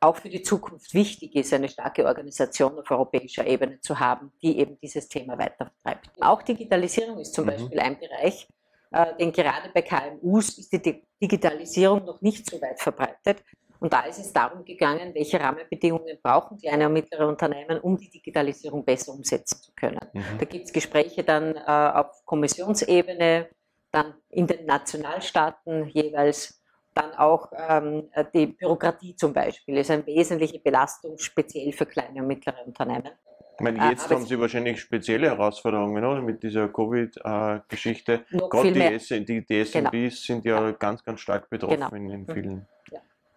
auch 0.01 0.17
für 0.17 0.29
die 0.29 0.43
Zukunft 0.43 0.95
wichtig 0.95 1.35
ist, 1.35 1.53
eine 1.53 1.69
starke 1.69 2.05
Organisation 2.07 2.79
auf 2.79 2.91
europäischer 2.91 3.47
Ebene 3.47 3.81
zu 3.81 3.99
haben, 3.99 4.33
die 4.43 4.59
eben 4.59 4.79
dieses 4.81 5.09
Thema 5.09 5.37
weitertreibt. 5.39 6.11
Auch 6.21 6.43
Digitalisierung 6.43 7.19
ist 7.19 7.35
zum 7.35 7.45
Mhm. 7.47 7.51
Beispiel 7.51 7.81
ein 7.81 7.99
Bereich, 7.99 8.49
äh, 8.93 9.15
denn 9.19 9.33
gerade 9.33 9.71
bei 9.75 9.83
KMUs 9.83 10.59
ist 10.59 10.73
die 10.73 10.81
Di- 10.83 11.03
Digitalisierung 11.21 12.05
noch 12.05 12.21
nicht 12.21 12.49
so 12.49 12.61
weit 12.61 12.81
verbreitet. 12.81 13.43
Und 13.81 13.93
da 13.93 14.01
ist 14.01 14.19
es 14.19 14.33
darum 14.33 14.65
gegangen, 14.65 15.15
welche 15.15 15.41
Rahmenbedingungen 15.41 16.19
brauchen 16.23 16.59
kleine 16.59 16.87
und 16.87 16.95
mittlere 16.95 17.29
Unternehmen, 17.29 17.79
um 17.81 17.97
die 17.97 18.11
Digitalisierung 18.11 18.85
besser 18.85 19.13
umsetzen 19.13 19.63
zu 19.63 19.73
können. 19.75 20.01
Mhm. 20.13 20.39
Da 20.39 20.45
gibt 20.45 20.67
es 20.67 20.73
Gespräche 20.73 21.23
dann 21.23 21.55
äh, 21.55 21.61
auf 21.67 22.25
Kommissionsebene, 22.25 23.49
dann 23.91 24.15
in 24.31 24.47
den 24.47 24.67
Nationalstaaten 24.67 25.89
jeweils, 25.89 26.61
dann 26.95 27.15
auch 27.15 27.53
ähm, 27.57 28.09
die 28.35 28.47
Bürokratie 28.47 29.15
zum 29.15 29.33
Beispiel 29.33 29.77
ist 29.77 29.91
eine 29.91 30.05
wesentliche 30.07 30.59
Belastung, 30.59 31.17
speziell 31.19 31.73
für 31.73 31.87
kleine 31.87 32.21
und 32.21 32.27
mittlere 32.27 32.67
Unternehmen. 32.67 33.11
Ich 33.59 33.65
meine, 33.65 33.79
Äh, 33.79 33.91
jetzt 33.91 34.07
aber 34.07 34.17
haben 34.17 34.27
Sie 34.27 34.39
wahrscheinlich 34.39 34.81
spezielle 34.81 35.29
Herausforderungen, 35.29 36.05
oder? 36.05 36.23
Mit 36.23 36.43
dieser 36.43 36.69
Covid-Geschichte. 36.69 38.25
Noch 38.31 38.51
Gerade 38.51 38.73
die, 38.73 39.45
die, 39.45 39.65
SMBs 39.65 40.25
sind 40.25 40.45
ja, 40.45 40.71
ganz, 40.73 41.05
ganz 41.05 41.21
stark 41.21 41.51
betroffen 41.51 41.79
Genau. 41.79 41.95
in, 41.95 42.11
in 42.11 42.47
Mhm. 42.47 42.67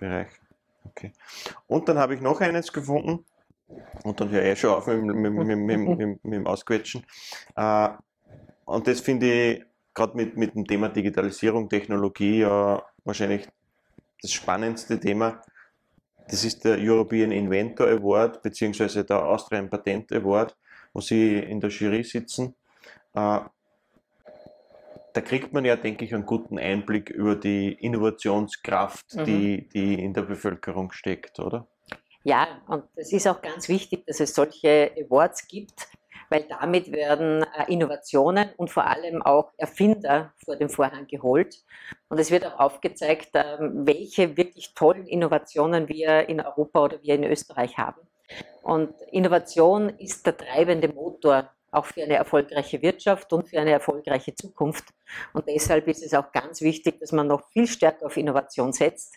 Bereichen. 0.01 0.41
Okay. 0.89 1.13
Und 1.67 1.87
dann 1.87 1.97
habe 1.99 2.15
ich 2.15 2.21
noch 2.21 2.41
eines 2.41 2.73
gefunden. 2.73 3.23
Und 4.03 4.19
dann 4.19 4.29
höre 4.29 4.51
ich 4.51 4.59
schon 4.59 4.71
auf 4.71 4.87
mit, 4.87 5.03
mit, 5.03 5.31
mit, 5.31 6.19
mit 6.23 6.33
dem 6.33 6.47
Ausquetschen. 6.47 7.05
Äh, 7.55 7.89
und 8.65 8.87
das 8.87 8.99
finde 8.99 9.31
ich 9.31 9.65
gerade 9.93 10.17
mit, 10.17 10.35
mit 10.35 10.55
dem 10.55 10.65
Thema 10.65 10.89
Digitalisierung, 10.89 11.69
Technologie 11.69 12.39
ja 12.39 12.83
wahrscheinlich 13.05 13.47
das 14.21 14.31
spannendste 14.31 14.99
Thema. 14.99 15.41
Das 16.27 16.43
ist 16.43 16.65
der 16.65 16.77
European 16.79 17.31
Inventor 17.31 17.87
Award 17.87 18.41
beziehungsweise 18.41 19.03
der 19.03 19.23
Austrian 19.23 19.69
Patent 19.69 20.11
Award, 20.11 20.57
wo 20.93 21.01
Sie 21.01 21.37
in 21.37 21.59
der 21.59 21.69
Jury 21.69 22.03
sitzen. 22.03 22.55
Äh, 23.13 23.39
da 25.13 25.21
kriegt 25.21 25.53
man 25.53 25.65
ja, 25.65 25.75
denke 25.75 26.05
ich, 26.05 26.13
einen 26.13 26.25
guten 26.25 26.57
Einblick 26.57 27.09
über 27.09 27.35
die 27.35 27.73
Innovationskraft, 27.73 29.15
Mhm. 29.15 29.23
die, 29.25 29.69
die 29.69 29.93
in 29.95 30.13
der 30.13 30.23
Bevölkerung 30.23 30.91
steckt, 30.91 31.39
oder? 31.39 31.67
Ja, 32.23 32.61
und 32.67 32.83
es 32.95 33.11
ist 33.11 33.27
auch 33.27 33.41
ganz 33.41 33.67
wichtig, 33.67 34.05
dass 34.05 34.19
es 34.19 34.35
solche 34.35 34.91
Awards 34.97 35.47
gibt, 35.47 35.87
weil 36.29 36.43
damit 36.43 36.91
werden 36.91 37.43
äh, 37.43 37.71
Innovationen 37.71 38.49
und 38.57 38.69
vor 38.69 38.85
allem 38.85 39.21
auch 39.21 39.51
Erfinder 39.57 40.33
vor 40.45 40.55
den 40.55 40.69
Vorhang 40.69 41.07
geholt. 41.07 41.63
Und 42.09 42.19
es 42.19 42.31
wird 42.31 42.45
auch 42.45 42.59
aufgezeigt, 42.59 43.31
ähm, 43.33 43.85
welche 43.85 44.37
wirklich 44.37 44.73
tollen 44.75 45.07
Innovationen 45.07 45.89
wir 45.89 46.29
in 46.29 46.39
Europa 46.39 46.83
oder 46.83 47.01
wir 47.01 47.15
in 47.15 47.23
Österreich 47.23 47.77
haben. 47.77 48.01
Und 48.61 48.93
Innovation 49.11 49.89
ist 49.89 50.25
der 50.25 50.37
treibende 50.37 50.87
Motor 50.87 51.49
auch 51.71 51.85
für 51.85 52.03
eine 52.03 52.15
erfolgreiche 52.15 52.81
Wirtschaft 52.81 53.31
und 53.33 53.47
für 53.47 53.59
eine 53.59 53.71
erfolgreiche 53.71 54.35
Zukunft. 54.35 54.85
Und 55.33 55.47
deshalb 55.47 55.87
ist 55.87 56.03
es 56.03 56.13
auch 56.13 56.31
ganz 56.31 56.61
wichtig, 56.61 56.99
dass 56.99 57.11
man 57.11 57.27
noch 57.27 57.49
viel 57.51 57.67
stärker 57.67 58.07
auf 58.07 58.17
Innovation 58.17 58.73
setzt, 58.73 59.15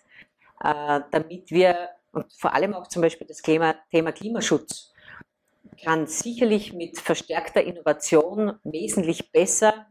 äh, 0.63 1.01
damit 1.11 1.51
wir 1.51 1.91
und 2.15 2.33
vor 2.33 2.55
allem 2.55 2.75
auch 2.75 2.87
zum 2.87 3.03
Beispiel 3.03 3.27
das 3.27 3.43
Thema, 3.43 3.75
Thema 3.91 4.13
Klimaschutz 4.13 4.93
kann 5.83 6.07
sicherlich 6.07 6.73
mit 6.73 6.99
verstärkter 6.99 7.63
Innovation 7.63 8.59
wesentlich 8.63 9.33
besser 9.33 9.87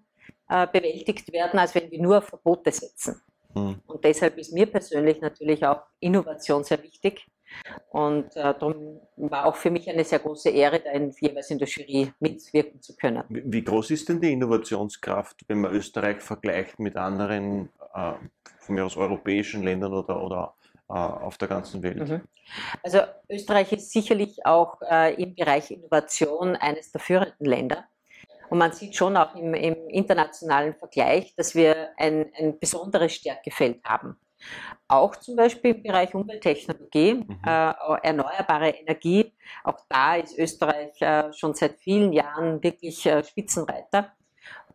äh, 0.50 0.66
bewältigt 0.68 1.32
werden, 1.34 1.60
als 1.60 1.76
wenn 1.76 1.92
wir 1.92 2.02
nur 2.02 2.22
Verbote 2.22 2.72
setzen. 2.72 3.22
Hm. 3.54 3.82
Und 3.86 4.04
deshalb 4.04 4.38
ist 4.38 4.54
mir 4.54 4.66
persönlich 4.66 5.20
natürlich 5.20 5.66
auch 5.66 5.82
Innovation 6.00 6.64
sehr 6.64 6.82
wichtig. 6.82 7.28
Und 7.90 8.36
äh, 8.36 8.54
darum 8.54 9.00
war 9.18 9.46
auch 9.46 9.56
für 9.56 9.70
mich 9.70 9.90
eine 9.90 10.04
sehr 10.04 10.20
große 10.20 10.50
Ehre, 10.50 10.80
da 10.80 10.92
in, 10.92 11.12
jeweils 11.20 11.50
in 11.52 11.60
der 11.60 11.68
Jury 11.68 12.12
mitwirken 12.20 12.82
zu 12.82 12.96
können. 12.96 13.24
Wie 13.30 13.64
groß 13.64 13.92
ist 13.92 14.10
denn 14.10 14.20
die 14.20 14.34
Innovationskraft, 14.34 15.44
wenn 15.48 15.62
man 15.62 15.74
Österreich 15.74 16.22
vergleicht 16.22 16.80
mit 16.80 16.96
anderen, 16.98 17.70
äh, 17.94 18.14
von 18.60 18.76
mir 18.76 18.86
aus 18.86 18.98
europäischen 18.98 19.64
Ländern 19.64 19.94
oder, 19.94 20.24
oder 20.24 20.56
äh, 20.90 20.94
auf 20.94 21.38
der 21.38 21.48
ganzen 21.48 21.82
Welt. 21.82 22.10
Mhm. 22.10 22.22
Also 22.84 23.00
Österreich 23.30 23.72
ist 23.72 23.92
sicherlich 23.92 24.46
auch 24.46 24.82
äh, 24.82 25.14
im 25.22 25.34
Bereich 25.34 25.72
Innovation 25.72 26.56
eines 26.56 26.92
der 26.92 27.02
führenden 27.02 27.46
Länder. 27.46 27.86
Und 28.50 28.60
man 28.60 28.72
sieht 28.74 28.96
schon 28.96 29.18
auch 29.18 29.34
im, 29.36 29.54
im 29.54 29.88
internationalen 29.90 30.76
Vergleich, 30.76 31.34
dass 31.36 31.56
wir 31.56 31.90
ein, 31.98 32.32
ein, 32.38 32.60
besonderes 32.60 33.16
Stärkefeld 33.16 33.84
haben. 33.84 34.18
Auch 34.88 35.16
zum 35.16 35.36
Beispiel 35.36 35.76
im 35.76 35.84
Bereich 35.84 36.14
Umwelttechnologie, 36.14 37.16
mhm. 37.16 37.40
äh, 37.46 37.74
erneuerbare 38.04 38.70
Energie. 38.70 39.34
Auch 39.64 39.80
da 39.90 40.16
ist 40.16 40.38
Österreich 40.38 41.02
äh, 41.02 41.32
schon 41.34 41.54
seit 41.54 41.80
vielen 41.80 42.14
Jahren 42.14 42.62
wirklich 42.62 43.06
äh, 43.06 43.24
Spitzenreiter 43.24 44.12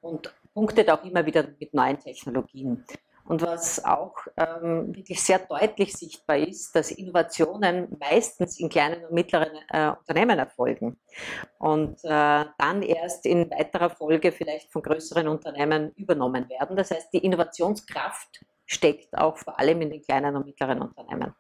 und 0.00 0.32
punktet 0.54 0.90
auch 0.90 1.04
immer 1.04 1.24
wieder 1.24 1.44
mit 1.58 1.72
neuen 1.74 1.98
Technologien. 1.98 2.84
Und 3.28 3.42
was 3.42 3.84
auch 3.84 4.14
ähm, 4.38 4.96
wirklich 4.96 5.22
sehr 5.22 5.38
deutlich 5.38 5.92
sichtbar 5.92 6.38
ist, 6.38 6.74
dass 6.74 6.90
Innovationen 6.90 7.94
meistens 8.00 8.58
in 8.58 8.70
kleinen 8.70 9.04
und 9.04 9.12
mittleren 9.12 9.50
äh, 9.68 9.90
Unternehmen 9.90 10.38
erfolgen 10.38 10.98
und 11.58 12.02
äh, 12.04 12.44
dann 12.56 12.82
erst 12.82 13.26
in 13.26 13.50
weiterer 13.50 13.90
Folge 13.90 14.32
vielleicht 14.32 14.72
von 14.72 14.80
größeren 14.80 15.28
Unternehmen 15.28 15.92
übernommen 15.96 16.48
werden. 16.48 16.74
Das 16.74 16.90
heißt, 16.90 17.12
die 17.12 17.18
Innovationskraft 17.18 18.40
steckt 18.68 19.16
auch 19.16 19.36
vor 19.38 19.58
allem 19.58 19.80
in 19.82 19.90
den 19.90 20.02
kleinen 20.02 20.36
und 20.36 20.46
mittleren 20.46 20.80
Unternehmen. 20.82 21.34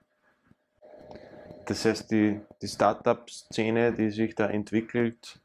Das 1.66 1.84
heißt, 1.84 2.10
die, 2.10 2.40
die 2.62 2.66
Startup-Szene, 2.66 3.92
die 3.92 4.10
sich 4.10 4.34
da 4.34 4.48
entwickelt, 4.48 5.38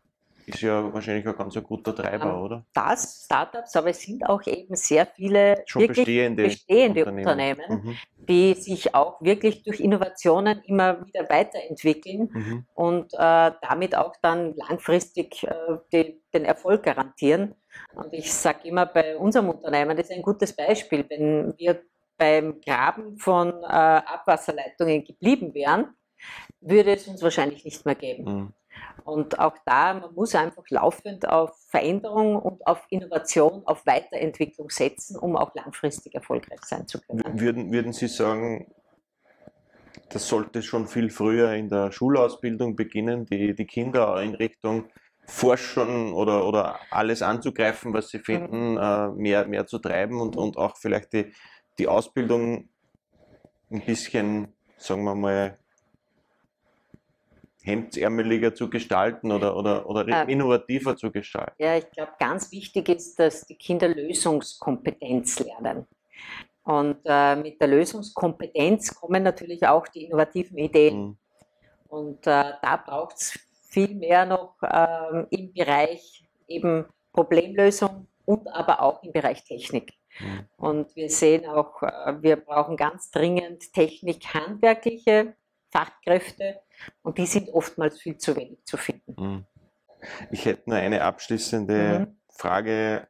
ist 0.46 0.62
ja 0.62 0.94
wahrscheinlich 0.94 1.28
ein 1.28 1.36
ganz 1.36 1.56
guter 1.64 1.96
Treiber, 1.96 2.38
um, 2.38 2.44
oder? 2.44 2.66
Das, 2.74 3.24
Startups, 3.26 3.76
aber 3.76 3.90
es 3.90 4.02
sind 4.02 4.28
auch 4.28 4.46
eben 4.46 4.76
sehr 4.76 5.06
viele 5.06 5.64
Schon 5.66 5.88
bestehende, 5.88 6.44
bestehende 6.44 7.06
Unternehmen, 7.06 7.62
Unternehmen 7.62 7.86
mhm. 7.86 8.26
die 8.28 8.54
sich 8.54 8.96
auch 8.96 9.22
wirklich 9.22 9.64
durch 9.64 9.80
Innovationen 9.80 10.62
immer 10.64 11.06
wieder 11.06 11.30
weiterentwickeln 11.30 12.30
mhm. 12.32 12.66
und 12.74 13.14
äh, 13.14 13.52
damit 13.62 13.96
auch 13.96 14.16
dann 14.22 14.56
langfristig 14.56 15.44
äh, 15.44 15.54
die, 15.92 16.22
den 16.34 16.46
Erfolg 16.46 16.84
garantieren. 16.84 17.56
Und 17.96 18.14
ich 18.14 18.34
sage 18.34 18.68
immer, 18.68 18.86
bei 18.86 19.18
unserem 19.18 19.50
Unternehmen, 19.50 19.96
das 19.96 20.10
ist 20.10 20.16
ein 20.16 20.22
gutes 20.22 20.54
Beispiel, 20.54 21.06
wenn 21.10 21.54
wir 21.58 21.82
beim 22.18 22.62
Graben 22.62 23.18
von 23.18 23.50
äh, 23.50 23.66
Abwasserleitungen 23.66 25.04
geblieben 25.04 25.54
wären, 25.54 25.96
würde 26.62 26.94
es 26.94 27.08
uns 27.08 27.22
wahrscheinlich 27.22 27.66
nicht 27.66 27.86
mehr 27.86 27.96
geben. 27.96 28.24
Mhm. 28.24 28.54
Und 29.04 29.40
auch 29.40 29.58
da, 29.66 29.94
man 29.94 30.14
muss 30.14 30.34
einfach 30.34 30.64
laufend 30.70 31.28
auf 31.28 31.56
Veränderung 31.70 32.38
und 32.38 32.66
auf 32.66 32.86
Innovation, 32.90 33.64
auf 33.66 33.86
Weiterentwicklung 33.86 34.70
setzen, 34.70 35.18
um 35.18 35.36
auch 35.36 35.54
langfristig 35.56 36.16
erfolgreich 36.16 36.64
sein 36.64 36.88
zu 36.88 37.02
können. 37.02 37.40
Würden, 37.40 37.72
würden 37.72 37.94
Sie 37.94 38.08
sagen, 38.08 38.68
das 40.10 40.28
sollte 40.28 40.62
schon 40.62 40.88
viel 40.88 41.10
früher 41.10 41.54
in 41.54 41.70
der 41.70 41.92
Schulausbildung 41.92 42.76
beginnen, 42.76 43.26
die, 43.26 43.54
die 43.54 43.66
Kinder 43.66 44.22
in 44.22 44.36
Richtung 44.36 44.86
Forschen 45.26 46.14
oder, 46.14 46.46
oder 46.46 46.80
alles 46.92 47.22
anzugreifen, 47.22 47.94
was 47.94 48.10
sie 48.10 48.20
finden, 48.20 48.74
mhm. 48.74 48.78
äh, 48.78 49.08
mehr, 49.10 49.48
mehr 49.48 49.66
zu 49.66 49.80
treiben 49.80 50.20
und, 50.20 50.36
und 50.36 50.58
auch 50.58 50.78
vielleicht 50.78 51.14
die, 51.14 51.34
die 51.78 51.88
Ausbildung 51.88 52.70
ein 53.72 53.86
bisschen, 53.86 54.54
sagen 54.78 55.04
wir 55.04 55.16
mal, 55.16 55.58
hemdsärmeliger 57.64 58.54
zu 58.54 58.70
gestalten 58.70 59.32
oder, 59.32 59.56
oder, 59.56 59.90
oder 59.90 60.28
innovativer 60.28 60.98
zu 60.98 61.12
gestalten? 61.12 61.56
Ja, 61.58 61.78
ich 61.78 61.90
glaube, 61.92 62.12
ganz 62.20 62.52
wichtig 62.52 62.90
ist, 62.90 63.18
dass 63.18 63.46
die 63.46 63.56
Kinder 63.56 63.88
Lösungskompetenz 63.88 65.40
lernen. 65.40 65.88
Und 66.64 66.98
äh, 67.06 67.36
mit 67.38 67.60
der 67.62 67.70
Lösungskompetenz 67.70 68.94
kommen 68.96 69.24
natürlich 69.24 69.66
auch 69.66 69.88
die 69.88 70.06
innovativen 70.06 70.58
Ideen. 70.58 70.98
Mhm. 70.98 71.18
Und 71.88 72.28
äh, 72.28 72.54
da 72.62 72.84
braucht 72.86 73.18
es 73.18 73.40
viel 73.74 73.96
mehr 73.96 74.26
noch 74.26 74.56
äh, 74.62 75.26
im 75.32 75.52
Bereich 75.54 76.24
eben 76.48 76.86
Problemlösung 77.12 78.08
und 78.26 78.48
aber 78.48 78.82
auch 78.82 79.04
im 79.04 79.12
Bereich 79.12 79.44
Technik. 79.44 79.94
Mhm. 80.20 80.46
Und 80.58 80.96
wir 80.96 81.10
sehen 81.10 81.46
auch, 81.48 81.82
äh, 81.82 82.22
wir 82.22 82.36
brauchen 82.36 82.78
ganz 82.78 83.10
dringend 83.10 83.74
Technik-handwerkliche 83.74 85.36
Fachkräfte 85.72 86.62
und 87.02 87.18
die 87.18 87.26
sind 87.26 87.50
oftmals 87.50 88.00
viel 88.00 88.18
zu 88.18 88.36
wenig 88.36 88.64
zu 88.64 88.78
finden. 88.78 89.16
Mhm. 89.18 89.46
Ich 90.30 90.46
hätte 90.46 90.70
nur 90.70 90.78
eine 90.78 91.02
abschließende 91.04 92.00
mhm. 92.00 92.18
Frage. 92.30 93.08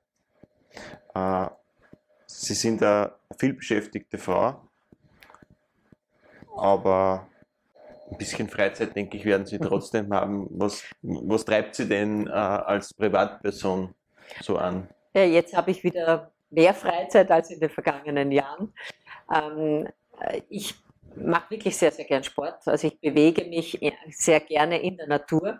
Äh, 1.13 1.47
Sie 2.25 2.55
sind 2.55 2.81
eine 2.81 3.13
vielbeschäftigte 3.37 4.17
Frau, 4.17 4.67
aber 6.55 7.27
ein 8.09 8.17
bisschen 8.17 8.49
Freizeit, 8.49 8.95
denke 8.95 9.17
ich, 9.17 9.25
werden 9.25 9.45
Sie 9.45 9.59
trotzdem 9.59 10.13
haben. 10.13 10.47
Was, 10.51 10.83
was 11.01 11.45
treibt 11.45 11.75
Sie 11.75 11.87
denn 11.87 12.27
äh, 12.27 12.31
als 12.31 12.93
Privatperson 12.93 13.93
so 14.41 14.57
an? 14.57 14.87
Ja, 15.13 15.23
jetzt 15.23 15.55
habe 15.55 15.71
ich 15.71 15.83
wieder 15.83 16.31
mehr 16.49 16.73
Freizeit 16.73 17.29
als 17.31 17.49
in 17.51 17.59
den 17.59 17.69
vergangenen 17.69 18.31
Jahren. 18.31 18.73
Ähm, 19.33 19.87
ich 20.49 20.75
mache 21.15 21.51
wirklich 21.51 21.77
sehr, 21.77 21.91
sehr 21.91 22.05
gern 22.05 22.23
Sport. 22.23 22.67
Also 22.67 22.87
ich 22.87 22.99
bewege 22.99 23.45
mich 23.45 23.79
sehr 24.09 24.39
gerne 24.39 24.81
in 24.81 24.97
der 24.97 25.07
Natur. 25.07 25.59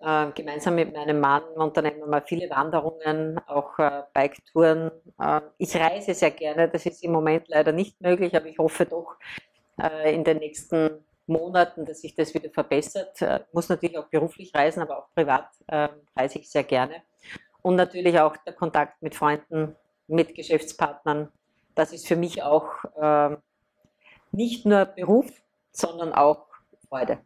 Äh, 0.00 0.32
gemeinsam 0.32 0.74
mit 0.74 0.92
meinem 0.92 1.18
Mann 1.18 1.42
unternehmen 1.54 2.10
wir 2.10 2.20
viele 2.22 2.50
Wanderungen, 2.50 3.40
auch 3.46 3.78
äh, 3.78 4.02
Biketouren. 4.12 4.90
Äh, 5.18 5.40
ich 5.56 5.74
reise 5.76 6.12
sehr 6.12 6.30
gerne, 6.30 6.68
das 6.68 6.84
ist 6.84 7.02
im 7.02 7.12
Moment 7.12 7.48
leider 7.48 7.72
nicht 7.72 8.00
möglich, 8.02 8.36
aber 8.36 8.46
ich 8.46 8.58
hoffe 8.58 8.84
doch 8.84 9.16
äh, 9.80 10.14
in 10.14 10.22
den 10.22 10.38
nächsten 10.38 11.02
Monaten, 11.26 11.84
dass 11.84 12.00
sich 12.00 12.14
das 12.14 12.34
wieder 12.34 12.50
verbessert. 12.50 13.16
Ich 13.16 13.22
äh, 13.22 13.40
muss 13.52 13.68
natürlich 13.68 13.98
auch 13.98 14.08
beruflich 14.08 14.54
reisen, 14.54 14.82
aber 14.82 14.98
auch 14.98 15.10
privat 15.14 15.48
äh, 15.68 15.88
reise 16.16 16.38
ich 16.38 16.50
sehr 16.50 16.64
gerne. 16.64 17.02
Und 17.62 17.76
natürlich 17.76 18.18
auch 18.20 18.36
der 18.38 18.52
Kontakt 18.52 19.00
mit 19.02 19.14
Freunden, 19.14 19.74
mit 20.06 20.34
Geschäftspartnern. 20.34 21.30
Das 21.74 21.92
ist 21.92 22.06
für 22.06 22.16
mich 22.16 22.42
auch 22.42 22.68
nicht 24.32 24.66
nur 24.66 24.84
Beruf, 24.84 25.26
sondern 25.72 26.12
auch 26.12 26.46
Freude. 26.88 27.18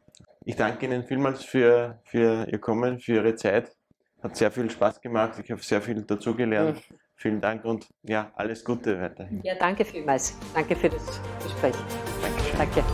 Ich 0.45 0.57
danke 0.57 0.87
Ihnen 0.87 1.05
vielmals 1.05 1.45
für, 1.45 2.01
für 2.05 2.47
Ihr 2.49 2.59
Kommen, 2.59 3.01
für 3.01 3.17
Ihre 3.17 3.35
Zeit. 3.35 3.77
Hat 4.23 4.37
sehr 4.37 4.51
viel 4.51 4.71
Spaß 4.71 5.01
gemacht. 5.01 5.39
Ich 5.43 5.51
habe 5.51 5.63
sehr 5.63 5.83
viel 5.83 6.03
dazugelernt. 6.03 6.77
Mhm. 6.91 6.97
Vielen 7.17 7.41
Dank 7.41 7.65
und 7.65 7.89
ja, 8.03 8.33
alles 8.37 8.65
Gute 8.65 9.01
weiterhin. 9.01 9.41
Ja, 9.43 9.55
danke 9.57 9.85
vielmals. 9.85 10.37
Danke 10.55 10.77
für 10.77 10.89
das 10.89 11.21
Gespräch. 11.43 11.75
Dankeschön. 12.23 12.59
Danke. 12.59 12.85